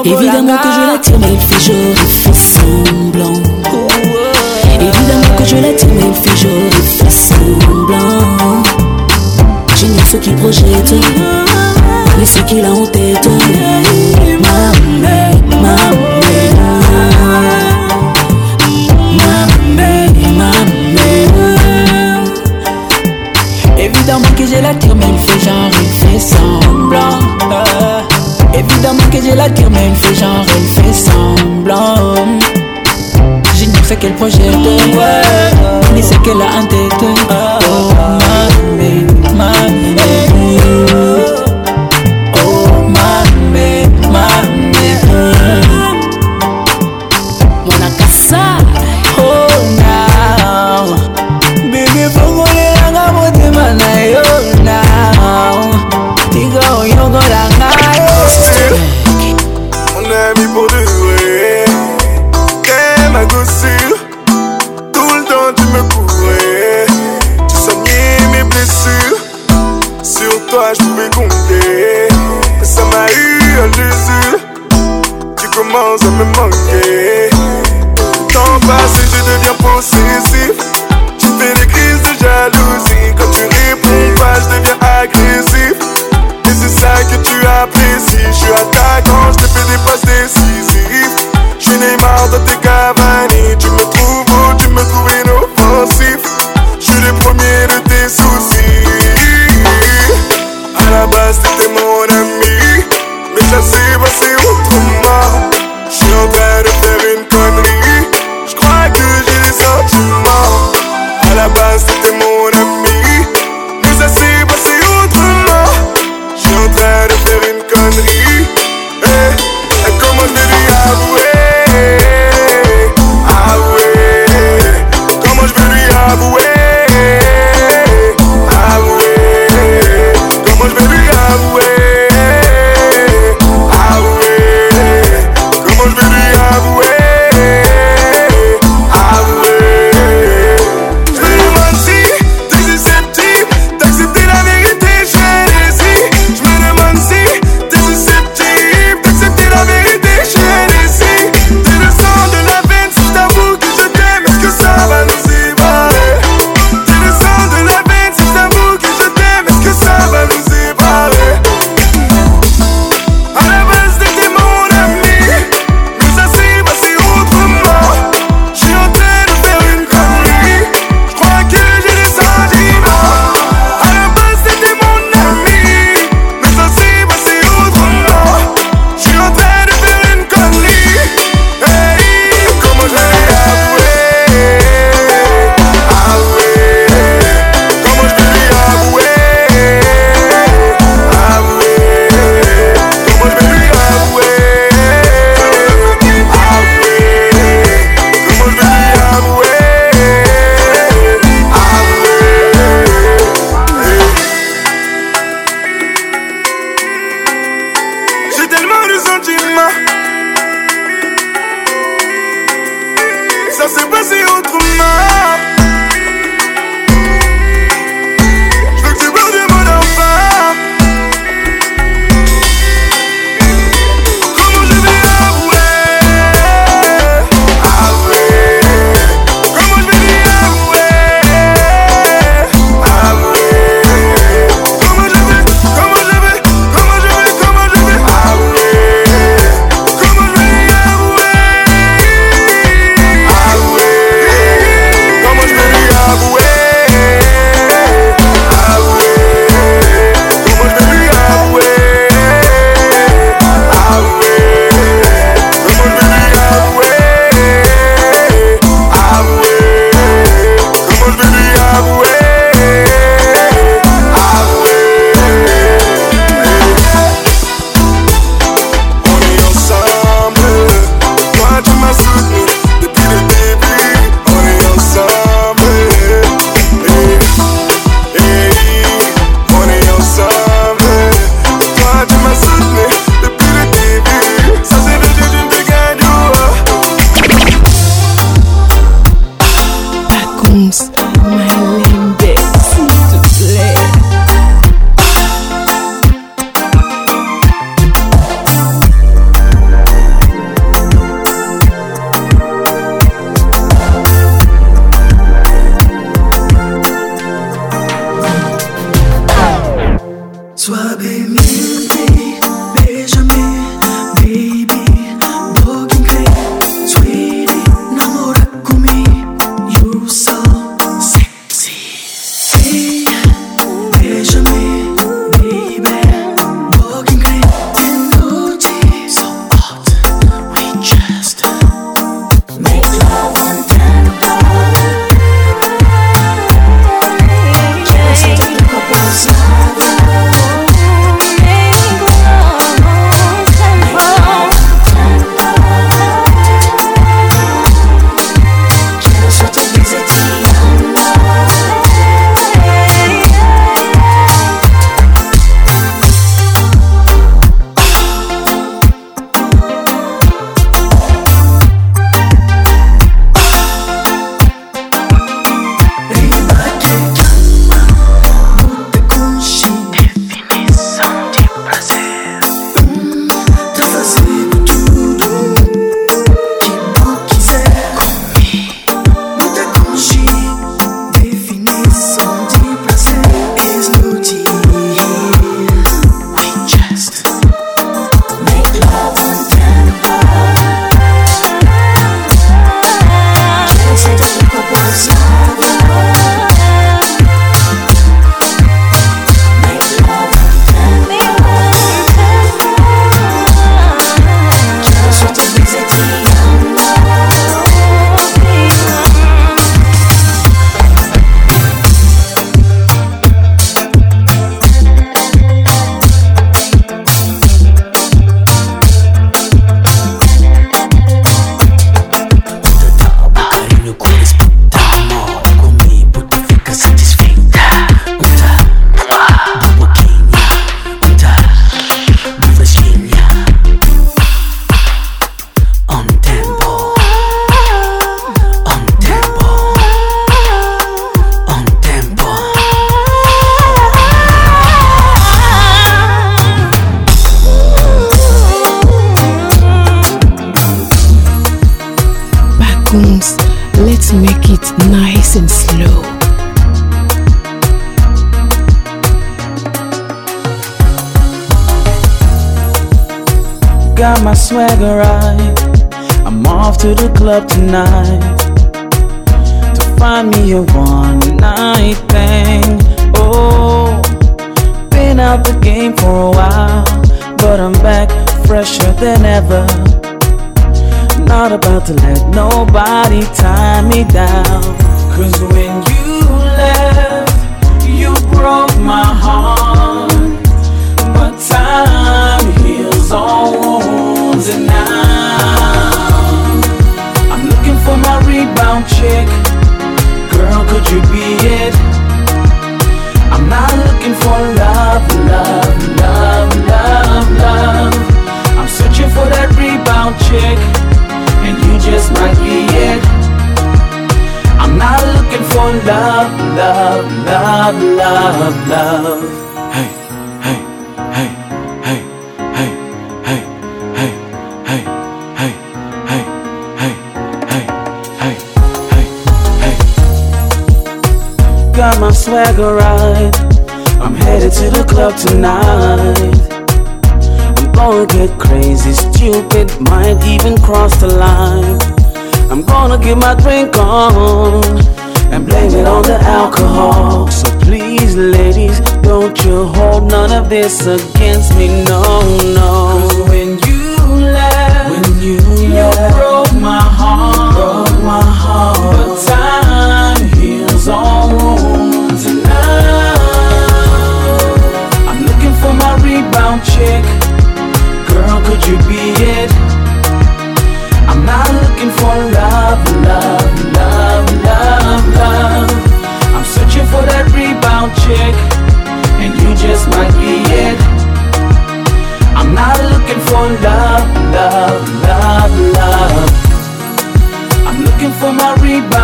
Évidemment 0.05 0.57
que 0.57 0.69
je 0.73 0.93
l'attire, 0.93 1.17
mais 1.21 1.33
il 1.35 1.39
fait 1.41 1.65
genre, 1.65 1.95
il 1.95 2.09
fait 2.09 2.35
semblant. 2.35 3.35
Évidemment 4.81 5.31
que 5.39 5.45
je 5.45 5.57
l'attire, 5.57 5.89
mais 5.95 6.07
il 6.09 6.15
fait 6.15 6.37
genre, 6.37 6.53
il 6.67 7.05
fait 7.05 7.11
semblant. 7.11 8.63
J'ignore 9.77 10.07
ce 10.09 10.17
qui 10.17 10.31
projette. 10.33 10.95
C'est 12.33 12.47
qu'il 12.47 12.65
a 12.65 12.71
honte 12.71 12.95
mère, 12.95 13.21
ma 15.61 15.69
mère 15.69 16.59
Évidemment 23.77 24.25
que 24.37 24.47
j'ai 24.47 24.61
la 24.61 24.73
tire, 24.77 24.95
mais 24.95 25.07
il 25.13 25.19
fait 25.19 25.45
genre, 25.45 25.73
il 25.73 25.89
fait 25.89 26.21
semblant. 26.21 27.19
évidemment 28.55 29.03
que 29.11 29.17
la 29.37 29.51
tire, 29.51 29.71
mais 29.71 29.89
il 29.89 29.97
fait 29.97 30.15
genre, 30.15 30.47
il 30.57 30.69
fait 30.69 30.93
semblant. 30.93 32.15
J'ignore 33.57 33.85
ce 33.89 33.95
qu'elle 33.95 34.15
projette, 34.15 34.55
ni 35.95 36.03
c'est 36.03 36.21
qu'elle 36.23 36.41
a 36.43 36.59
un 36.59 36.65
tête. 36.67 37.03
Oh, 37.03 37.15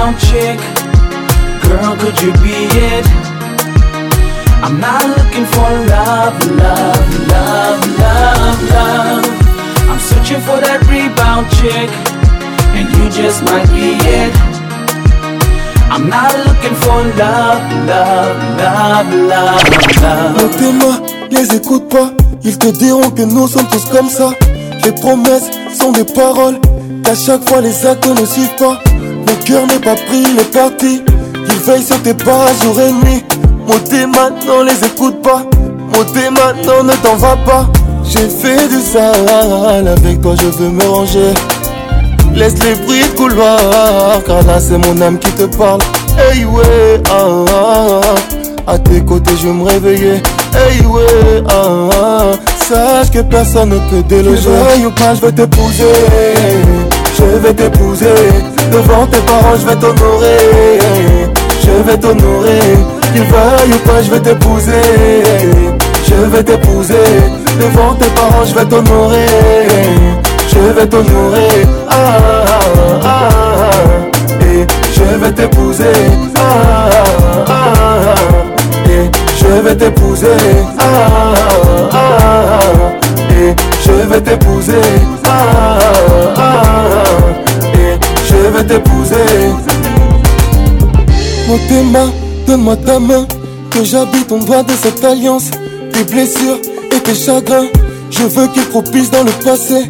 down 0.07 0.18
chick. 0.28 0.59
Girl, 1.65 1.94
could 2.01 2.17
you 2.25 2.33
be 2.44 2.55
it? 2.94 3.07
I'm 4.65 4.76
not 4.86 5.02
looking 5.17 5.44
for 5.55 5.70
love, 5.94 6.36
love, 6.62 7.09
love, 7.33 7.81
love, 7.99 8.62
love. 8.75 9.25
I'm 9.91 9.99
searching 10.09 10.41
for 10.49 10.59
that 10.65 10.81
rebound 10.93 11.47
chick, 11.59 11.91
and 12.76 12.86
you 12.97 13.05
just 13.20 13.39
might 13.49 13.67
be 13.78 13.86
it. 14.20 14.33
I'm 15.94 16.05
not 16.09 16.31
looking 16.47 16.76
for 16.85 16.97
love, 17.18 17.62
love, 17.89 18.59
love, 18.60 19.15
love, 19.31 19.70
love. 20.02 21.01
Lève 21.31 21.49
tes 21.49 21.55
les 21.55 21.60
écoute 21.60 21.89
pas. 21.89 22.10
Ils 22.44 22.59
te 22.59 22.68
diront 22.68 23.10
que 23.10 23.23
nous 23.23 23.49
sommes 23.49 23.67
tous 23.73 23.85
comme 23.86 24.09
ça. 24.09 24.31
Les 24.85 24.93
promesses 24.93 25.51
sont 25.78 25.91
des 25.91 26.05
paroles, 26.05 26.60
qu'à 27.02 27.15
chaque 27.17 27.49
fois 27.49 27.60
les 27.60 27.85
actes 27.85 28.07
ne 28.07 28.25
suivent 28.25 28.55
pas. 28.57 28.78
Mon 29.27 29.35
cœur 29.43 29.67
n'est 29.67 29.81
pas 29.81 29.97
pris, 29.97 30.23
il 30.33 30.39
est 30.39 30.51
parti. 30.55 31.03
Il 31.49 31.55
veille 31.67 31.83
sur 31.83 32.01
tes 32.03 32.15
pas 32.15 32.47
jour 32.63 32.81
et 32.81 32.93
nuit. 32.93 33.25
Monter 33.67 34.07
maintenant, 34.07 34.63
les 34.63 34.87
écoute 34.87 35.21
pas. 35.21 35.43
Mon 35.93 36.05
thé, 36.05 36.31
maintenant, 36.31 36.85
ne 36.85 36.93
t'en 37.03 37.17
va 37.17 37.37
pas. 37.45 37.67
J'ai 38.05 38.29
fait 38.29 38.69
du 38.69 38.81
sale, 38.81 39.89
avec 39.89 40.21
toi 40.21 40.35
je 40.41 40.47
veux 40.47 40.69
me 40.71 40.85
ranger. 40.85 41.33
Laisse 42.35 42.55
les 42.65 42.75
bruits 42.85 43.01
de 43.03 43.17
couloir, 43.17 43.61
car 44.27 44.43
là 44.45 44.61
c'est 44.61 44.79
mon 44.79 45.01
âme 45.01 45.19
qui 45.19 45.31
te 45.33 45.45
parle. 45.57 45.81
Hey 46.17 46.45
ouais, 46.45 47.03
ah, 47.11 47.45
ah. 47.51 48.71
à 48.71 48.79
tes 48.79 49.01
côtés 49.05 49.33
je 49.43 49.49
me 49.49 49.65
réveiller. 49.65 50.23
Hey 50.55 50.85
ouais, 50.87 51.43
ah, 51.49 51.99
ah, 52.01 52.69
sache 52.69 53.11
que 53.11 53.21
personne 53.23 53.71
ne 53.71 53.79
peut 53.91 54.05
déloger. 54.09 54.51
Tu 54.79 54.87
ou 54.87 54.91
pas, 54.93 55.15
je 55.17 55.21
veux 55.23 55.33
te 55.33 55.43
je 57.19 57.25
vais 57.39 57.55
t'épouser 57.55 58.12
Devant 58.73 59.07
tes 59.07 59.19
parents 59.20 59.57
je 59.59 59.67
vais 59.67 59.77
t'honorer 59.77 61.28
Je 61.65 61.91
vais 61.91 61.97
t'honorer 61.97 62.61
Qu'il 63.12 63.23
veuille 63.23 63.73
ou 63.73 63.89
pas 63.89 64.03
je 64.03 64.11
vais 64.11 64.20
t'épouser 64.20 64.73
Je 66.07 66.15
vais 66.36 66.43
t'épouser 66.45 67.07
Devant 67.59 67.95
tes 67.95 68.09
parents 68.11 68.45
je 68.45 68.55
vais 68.55 68.67
t'honorer 68.67 69.27
Je 70.49 70.59
vais 70.78 70.86
t'honorer 70.86 71.67
ah, 71.89 71.95
ah, 71.95 73.05
ah, 73.05 73.07
ah, 73.07 74.43
Et 74.45 74.67
je 74.95 75.03
vais 75.25 75.33
t'épouser 75.33 75.95
ah, 76.36 76.91
ah, 77.49 77.49
ah, 77.49 78.91
Et 78.91 79.11
je 79.41 79.62
vais 79.67 79.75
t'épouser 79.75 80.36
ah, 80.78 80.83
ah, 81.93 81.95
ah, 81.95 83.31
Et 83.41 83.55
je 83.86 83.93
vais 84.11 84.20
t'épouser 84.20 84.83
ah, 85.25 85.31
ah, 85.31 86.35
ah 86.39 86.45
je 88.29 88.37
vais 88.49 88.65
t'épouser. 88.65 89.55
Mon 91.49 91.57
donne-moi 92.47 92.77
ta 92.77 92.99
main. 92.99 93.27
Que 93.71 93.83
j'habite, 93.85 94.31
en 94.33 94.39
droit 94.39 94.63
de 94.63 94.73
cette 94.81 95.05
alliance. 95.05 95.51
Tes 95.93 96.05
blessures 96.05 96.57
et 96.93 97.01
tes 97.01 97.15
chagrins. 97.15 97.67
Je 98.11 98.23
veux 98.23 98.49
qu'ils 98.49 98.65
propice 98.67 99.11
dans 99.11 99.23
le 99.23 99.33
passé. 99.45 99.85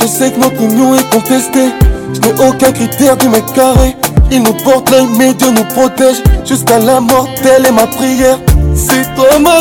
Je 0.00 0.06
sais 0.06 0.32
que 0.32 0.40
notre 0.40 0.60
union 0.60 0.94
est 0.96 1.08
contestée. 1.12 1.68
Je 2.14 2.20
n'ai 2.20 2.32
aucun 2.48 2.72
critère 2.72 3.16
du 3.16 3.28
mec 3.28 3.44
carré. 3.54 3.94
Il 4.30 4.42
nous 4.42 4.52
porte 4.64 4.90
l'œil, 4.90 5.06
mais 5.16 5.32
Dieu 5.34 5.50
nous 5.50 5.64
protège. 5.64 6.16
Jusqu'à 6.44 6.80
la 6.80 7.00
mort, 7.00 7.28
telle 7.42 7.66
est 7.66 7.72
ma 7.72 7.86
prière. 7.86 8.38
C'est 8.74 9.14
toi 9.14 9.38
ma 9.38 9.60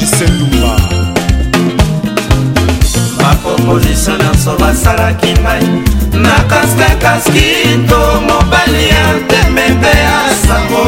jisendumba 0.00 0.74
bakomposition 3.20 4.18
nyonso 4.22 4.52
basalaki 4.60 5.30
ngai 5.42 5.62
na 6.24 6.34
kaskakaski 6.50 7.48
to 7.90 8.00
mobali 8.28 8.84
ya 8.94 9.06
temebe 9.30 9.86
ya 10.06 10.18
sango 10.46 10.84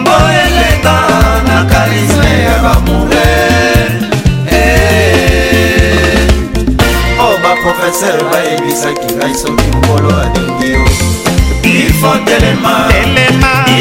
mboeleka 0.00 0.96
na 1.48 1.58
karisme 1.72 2.32
ya 2.48 2.56
bamoure 2.58 3.16
eh. 4.50 6.32
o 7.20 7.22
oh, 7.26 7.36
baprofeser 7.44 8.16
bayebisaki 8.32 9.08
ngai 9.18 9.34
soki 9.42 9.66
mokolo 9.72 10.10
alingi 10.22 10.68
yo 10.74 10.82
il 11.74 11.92
faut 12.00 12.22
telema 12.28 12.74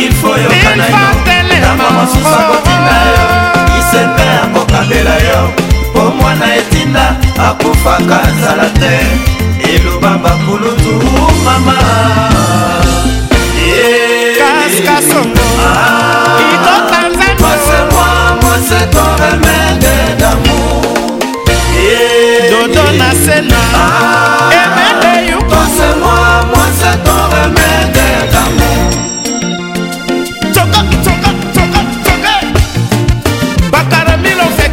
il 0.02 0.12
faut 0.20 0.38
yokanayonamamasusa 0.46 2.40
kotinda 2.50 2.96
yo 3.14 3.28
nzete 3.98 4.24
akokabela 4.44 5.16
yo 5.28 5.42
mpo 5.92 6.00
mwana 6.18 6.46
etinda 6.60 7.06
akufaka 7.48 8.18
nzala 8.36 8.68
te 8.80 8.94
eloba 9.74 10.10
bakulutu 10.24 10.96
mama 11.46 11.74
ah. 11.80 12.84
dodo 22.52 22.86
na 23.00 23.10
sena 23.26 23.62
ah. 23.76 24.54
emende 24.62 25.32
yuko 25.32 25.60
moi 26.00 26.44
moi 26.52 26.66
c'est 26.80 26.98
ton 27.06 27.22
remède 27.32 28.02
d'amour 28.32 29.17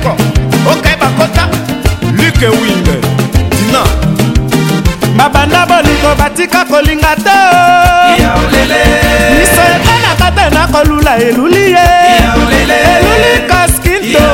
moko 0.04 0.78
okayeba 0.78 1.06
kota 1.18 1.44
luke 2.16 2.48
wing 2.60 2.84
dina 3.50 3.82
babanda 5.16 5.64
bolingo 5.66 6.12
batika 6.18 6.64
kolinga 6.64 7.14
te 7.16 7.38
miso 9.38 9.62
ekanaka 9.74 10.30
te 10.36 10.54
na 10.54 10.66
kolula 10.66 11.16
eluli 11.16 11.70
ye 11.74 11.86
eluli 12.44 13.48
kaskinto 13.48 14.24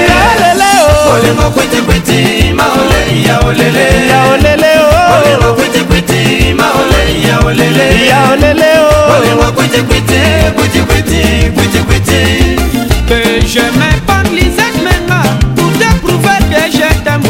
yaolele 0.00 0.70
olingo 1.14 1.46
oh. 1.46 1.50
kwitikwiti 1.50 2.52
maole 2.58 2.98
yaolele 3.28 3.86
yaolele 4.12 4.70
olingo 5.16 5.50
oh. 5.50 5.54
kwitikwiti 5.54 6.54
maole 6.60 7.00
yaolele 7.28 7.86
yaolele 8.12 8.70
olingo 9.16 9.42
oh. 9.48 9.52
kwitikwiti 9.52 10.20
kwitikwiti 10.56 11.20
kwitikwiti 11.54 12.20
benjamin 13.08 13.98
pan 14.06 14.26
lisette 14.36 14.89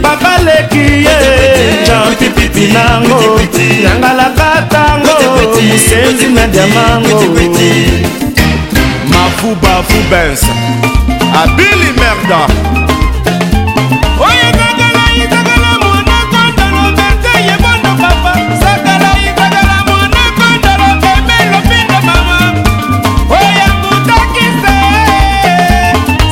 papa 0.01 0.37
leki 0.45 1.05
ye 1.05 1.17
eh. 1.35 1.87
jampipipi 1.87 2.73
nango 2.73 3.41
nyangalakatango 3.83 5.61
mosenzi 5.61 6.25
na 6.35 6.47
diamango 6.47 7.23
mafubafu 9.11 9.97
bensa 10.11 10.47
abili 11.43 11.89
merda 11.99 12.39
oyekakala 14.25 15.03
yekakala 15.21 15.69
mwana 15.81 16.15
kondolo 16.31 16.81
bete 16.97 17.33
yebondo 17.49 17.91
papa 18.01 18.31
sakala 18.61 19.09
yekakala 19.25 19.77
mwana 19.87 20.23
kondolo 20.37 20.89
beme 21.01 21.37
lopindo 21.51 21.97
mama 22.07 22.37
oya 23.39 23.65
mutakise 23.81 24.75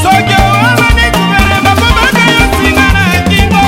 soki 0.04 0.36
owalani 0.50 1.06
guverema 1.18 1.72
komaka 1.80 2.22
yo 2.32 2.42
nsinga 2.48 2.88
na 2.98 3.06
kingo 3.30 3.66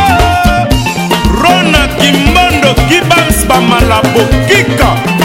rona 1.42 1.82
kimbondo 2.00 2.70
kibams 2.88 3.40
bamalabo 3.50 4.22
kika 4.48 5.17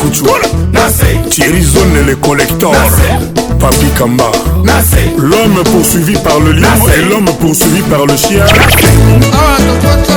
kucu 0.00 0.24
thierry 1.30 1.60
zone 1.62 2.06
le 2.06 2.16
collector 2.16 2.72
papi 3.58 3.86
kamba 3.98 4.30
l'homme 5.18 5.62
poursuivi 5.64 6.14
par 6.24 6.40
le 6.40 6.52
lion 6.52 6.88
et 6.96 7.02
l'homme 7.08 7.30
poursuivi 7.38 7.82
par 7.82 8.06
le 8.06 8.16
chien 8.16 8.44
ah, 9.32 10.16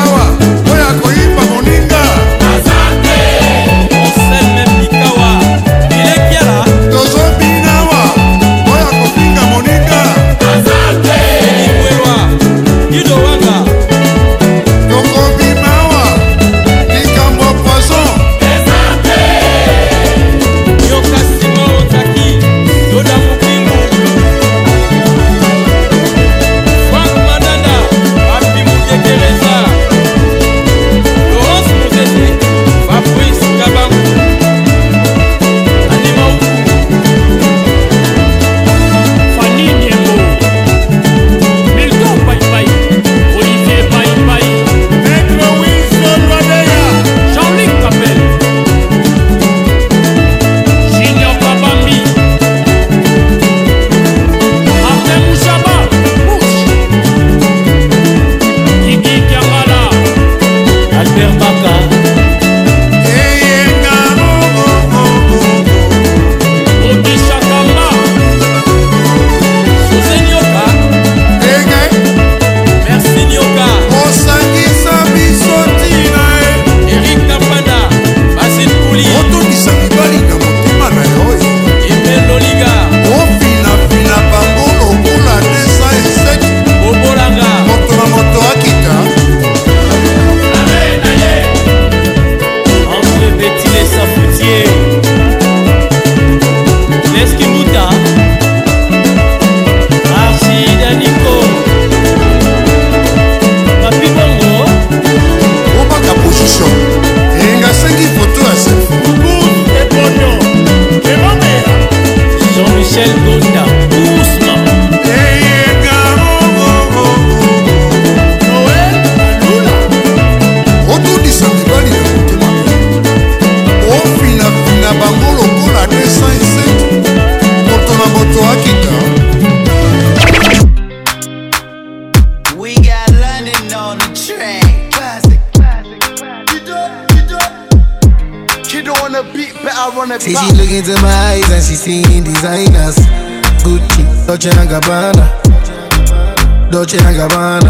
got 146.97 147.33
one. 147.35 147.62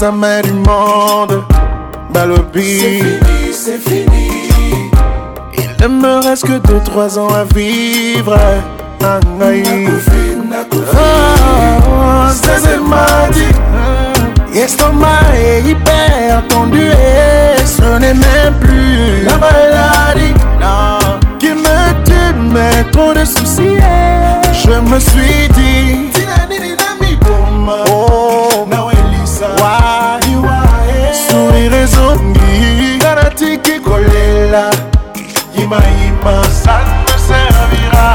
sa 0.00 0.10
mère 0.10 0.40
immonde 0.46 1.44
dans 2.08 2.24
le 2.24 2.38
pays. 2.52 3.02
C'est 3.52 3.76
fini, 3.76 3.78
c'est 3.84 3.90
fini. 3.90 4.90
Il 5.58 5.70
ne 5.78 5.88
me 5.88 6.20
reste 6.24 6.46
que 6.46 6.54
2-3 6.54 7.18
ans 7.18 7.28
à 7.34 7.44
vivre. 7.54 8.34
Anaï. 9.02 9.62
Ah, 10.96 12.30
c'est 12.32 12.80
mardi. 12.80 13.44
L'estomac 14.54 15.20
est 15.36 15.68
hyper 15.68 16.48
tendu 16.48 16.80
et 16.80 17.66
ce 17.66 17.98
n'est 17.98 18.14
même 18.14 18.54
plus 18.58 19.22
la 19.24 19.36
maladie 19.36 20.34
non. 20.62 21.20
qui 21.38 21.50
me 21.50 22.04
tue, 22.04 22.40
mais 22.54 22.84
trop 22.90 23.12
de 23.12 23.24
soucis. 23.26 23.76
Je 24.64 24.80
me 24.90 24.98
suis 24.98 25.46
dit, 25.54 26.20
oh. 27.92 28.59
Ibrahim, 35.72 36.16
ça 36.50 36.80
ne 37.06 37.16
servira 37.16 38.14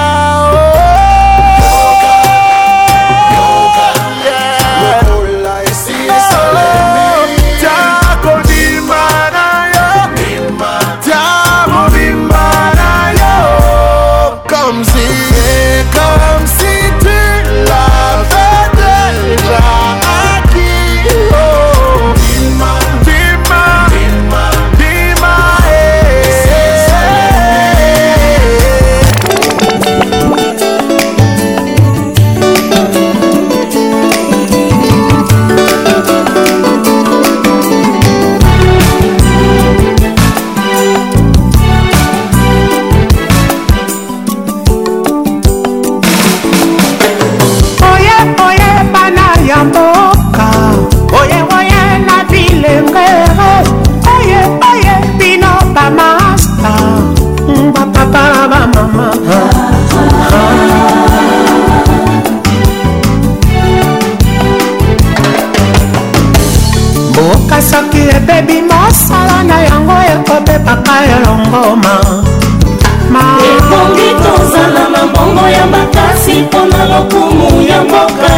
ya 75.51 75.67
makasi 75.67 76.33
mpona 76.43 76.85
lokumu 76.85 77.49
ya 77.69 77.83
mboka 77.85 78.31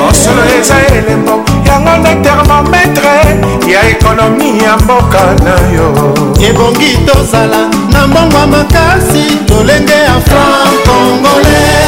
nyonsolo 0.00 0.42
e. 0.48 0.58
eza 0.60 0.74
elembo 0.98 1.32
yango 1.68 1.92
nde 2.00 2.12
termometre 2.24 3.18
ya 3.72 3.80
ekonomi 3.92 4.48
ya 4.64 4.76
mboka 4.84 5.22
na 5.44 5.54
yo 5.76 5.86
ebongi 6.50 6.90
tozala 7.06 7.62
na 7.92 8.00
mbongwa 8.08 8.42
makasi 8.46 9.22
tolenge 9.48 9.92
ya 10.08 10.16
franc 10.26 10.76
congolais 10.86 11.81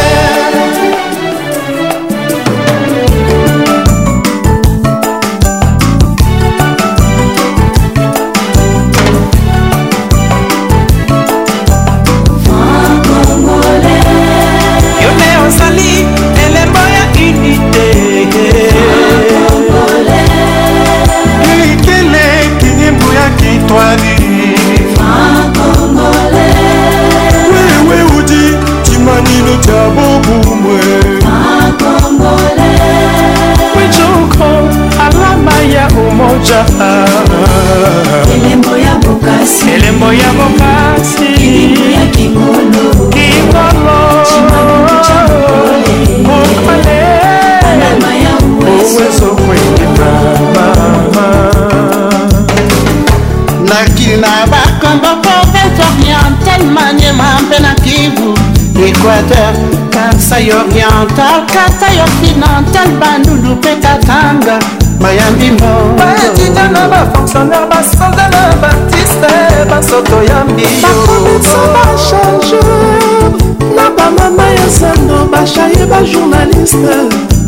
bayambimbaetija 65.04 66.68
na 66.74 66.82
bafonctionnaire 66.90 67.66
basoda 67.70 68.24
na 68.34 68.44
baartiste 68.62 69.30
basoto 69.70 70.22
ya 70.22 70.44
mbiyobamisa 70.44 71.58
bachargeur 71.74 73.30
na 73.76 73.84
bamama 73.96 74.46
ya 74.60 74.68
zando 74.68 75.24
bashaye 75.32 75.86
bajournaliste 75.90 76.94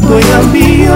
toyambiyo 0.08 0.92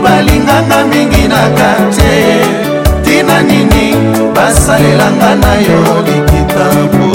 balinganga 0.00 0.84
mingi 0.88 1.28
na 1.28 1.42
karte 1.52 2.46
tina 3.04 3.42
nini 3.42 3.92
basalelanga 4.34 5.34
na 5.36 5.52
yo 5.66 5.80
likitabu 6.06 7.11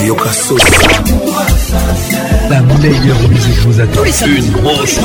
La 2.50 2.60
meilleure 2.62 3.28
musique 3.28 3.58
vous 3.64 3.78
attend. 3.80 4.00
Une 4.26 4.50
grosse 4.50 4.98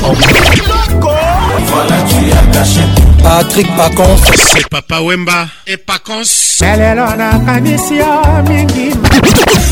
Voilà, 1.60 1.96
tu 2.10 2.32
as 2.32 2.58
caché. 2.58 2.80
Patrick 3.22 3.68
Pacons. 3.78 4.18
C'est 4.36 4.68
Papa 4.68 5.00
Wemba 5.02 5.48
et 5.68 5.78
Pacons. 5.78 6.64
lelo 6.64 7.06
nakanisi 7.18 7.96
yo 7.96 8.44
mingi 8.50 8.92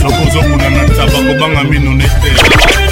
nakozokuna 0.03 0.69
na 0.69 0.83
ntaba 0.83 1.19
kobanga 1.27 1.63
mino 1.63 1.91
nete 1.93 2.91